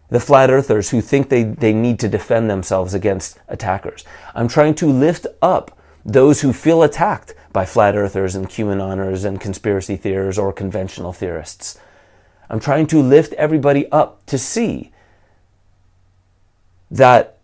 the 0.09 0.19
flat 0.19 0.51
earthers 0.51 0.89
who 0.89 0.99
think 0.99 1.29
they, 1.29 1.43
they 1.43 1.71
need 1.73 1.97
to 1.99 2.09
defend 2.09 2.49
themselves 2.49 2.93
against 2.93 3.39
attackers. 3.47 4.03
I'm 4.35 4.49
trying 4.49 4.75
to 4.75 4.87
lift 4.87 5.25
up 5.41 5.75
those 6.05 6.41
who 6.41 6.51
feel 6.51 6.83
attacked 6.83 7.33
by 7.53 7.65
flat 7.65 7.95
earthers 7.95 8.35
and 8.35 8.49
QAnoners 8.49 9.23
and 9.23 9.39
conspiracy 9.39 9.95
theorists 9.95 10.37
or 10.37 10.51
conventional 10.51 11.13
theorists. 11.13 11.79
I'm 12.49 12.59
trying 12.59 12.85
to 12.87 13.01
lift 13.01 13.31
everybody 13.33 13.89
up 13.91 14.25
to 14.25 14.37
see 14.37 14.91
that 16.91 17.39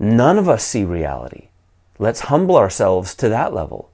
none 0.00 0.36
of 0.36 0.48
us 0.48 0.64
see 0.64 0.82
reality. 0.82 1.48
Let's 2.00 2.22
humble 2.22 2.56
ourselves 2.56 3.14
to 3.14 3.28
that 3.28 3.54
level. 3.54 3.88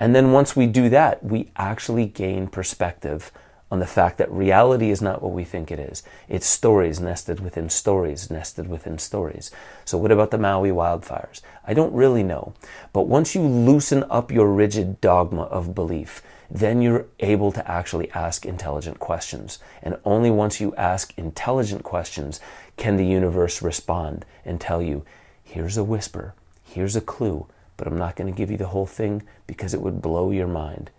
And 0.00 0.12
then 0.12 0.32
once 0.32 0.56
we 0.56 0.66
do 0.66 0.88
that, 0.88 1.24
we 1.24 1.52
actually 1.56 2.06
gain 2.06 2.48
perspective 2.48 3.30
on 3.70 3.78
the 3.78 3.86
fact 3.86 4.18
that 4.18 4.30
reality 4.32 4.90
is 4.90 5.00
not 5.00 5.22
what 5.22 5.32
we 5.32 5.44
think 5.44 5.70
it 5.70 5.78
is. 5.78 6.02
It's 6.28 6.46
stories 6.46 7.00
nested 7.00 7.40
within 7.40 7.68
stories, 7.70 8.30
nested 8.30 8.68
within 8.68 8.98
stories. 8.98 9.50
So, 9.84 9.96
what 9.96 10.10
about 10.10 10.30
the 10.30 10.38
Maui 10.38 10.70
wildfires? 10.70 11.40
I 11.66 11.74
don't 11.74 11.94
really 11.94 12.22
know. 12.22 12.54
But 12.92 13.06
once 13.06 13.34
you 13.34 13.42
loosen 13.42 14.04
up 14.10 14.32
your 14.32 14.52
rigid 14.52 15.00
dogma 15.00 15.42
of 15.42 15.74
belief, 15.74 16.22
then 16.50 16.82
you're 16.82 17.06
able 17.20 17.52
to 17.52 17.70
actually 17.70 18.10
ask 18.10 18.44
intelligent 18.44 18.98
questions. 18.98 19.60
And 19.82 19.96
only 20.04 20.30
once 20.30 20.60
you 20.60 20.74
ask 20.74 21.16
intelligent 21.16 21.84
questions 21.84 22.40
can 22.76 22.96
the 22.96 23.06
universe 23.06 23.62
respond 23.62 24.24
and 24.44 24.60
tell 24.60 24.82
you, 24.82 25.04
here's 25.44 25.76
a 25.76 25.84
whisper, 25.84 26.34
here's 26.64 26.96
a 26.96 27.00
clue, 27.00 27.46
but 27.76 27.86
I'm 27.86 27.98
not 27.98 28.16
going 28.16 28.32
to 28.32 28.36
give 28.36 28.50
you 28.50 28.56
the 28.56 28.68
whole 28.68 28.86
thing 28.86 29.22
because 29.46 29.74
it 29.74 29.80
would 29.80 30.02
blow 30.02 30.32
your 30.32 30.48
mind. 30.48 30.90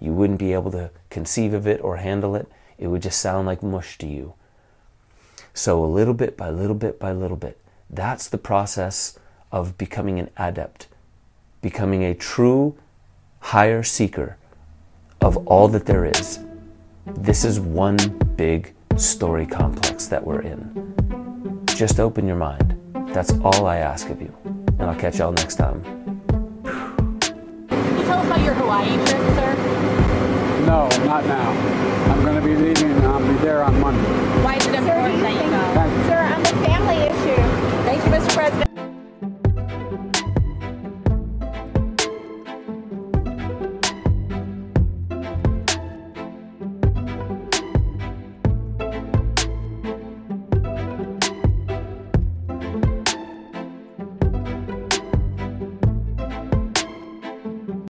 You 0.00 0.12
wouldn't 0.12 0.38
be 0.38 0.52
able 0.52 0.70
to 0.72 0.90
conceive 1.10 1.54
of 1.54 1.66
it 1.66 1.80
or 1.82 1.96
handle 1.96 2.34
it. 2.34 2.48
It 2.78 2.88
would 2.88 3.02
just 3.02 3.20
sound 3.20 3.46
like 3.46 3.62
mush 3.62 3.98
to 3.98 4.06
you. 4.06 4.34
So, 5.54 5.82
a 5.82 5.86
little 5.86 6.12
bit 6.12 6.36
by 6.36 6.50
little 6.50 6.74
bit 6.74 6.98
by 7.00 7.12
little 7.12 7.36
bit, 7.36 7.58
that's 7.88 8.28
the 8.28 8.38
process 8.38 9.18
of 9.50 9.78
becoming 9.78 10.18
an 10.18 10.28
adept, 10.36 10.88
becoming 11.62 12.04
a 12.04 12.14
true 12.14 12.76
higher 13.40 13.82
seeker 13.82 14.36
of 15.20 15.36
all 15.46 15.68
that 15.68 15.86
there 15.86 16.04
is. 16.04 16.40
This 17.06 17.44
is 17.44 17.58
one 17.58 17.96
big 18.36 18.74
story 18.96 19.46
complex 19.46 20.06
that 20.06 20.24
we're 20.24 20.42
in. 20.42 21.64
Just 21.66 22.00
open 22.00 22.26
your 22.26 22.36
mind. 22.36 22.78
That's 23.14 23.32
all 23.44 23.66
I 23.66 23.76
ask 23.76 24.10
of 24.10 24.20
you. 24.20 24.34
And 24.44 24.82
I'll 24.82 24.94
catch 24.94 25.18
y'all 25.18 25.32
next 25.32 25.56
time. 25.56 25.82
Can 27.68 27.98
you 27.98 28.04
tell 28.04 28.18
us 28.18 28.26
about 28.26 28.44
your 28.44 28.54
Hawaii 28.54 29.06
trip? 29.06 29.45
No, 30.66 30.88
not 31.04 31.24
now. 31.24 31.50
I'm 32.12 32.22
going 32.22 32.34
to 32.34 32.42
be 32.42 32.56
leaving 32.56 32.90
and 32.90 33.06
I'll 33.06 33.20
be 33.20 33.34
there 33.34 33.62
on 33.62 33.80
Monday. 33.80 34.02
Why 34.42 34.56
is 34.56 34.66
it 34.66 34.74
important 34.74 35.20
that 35.20 35.32
you 35.32 35.48
go? 35.48 35.85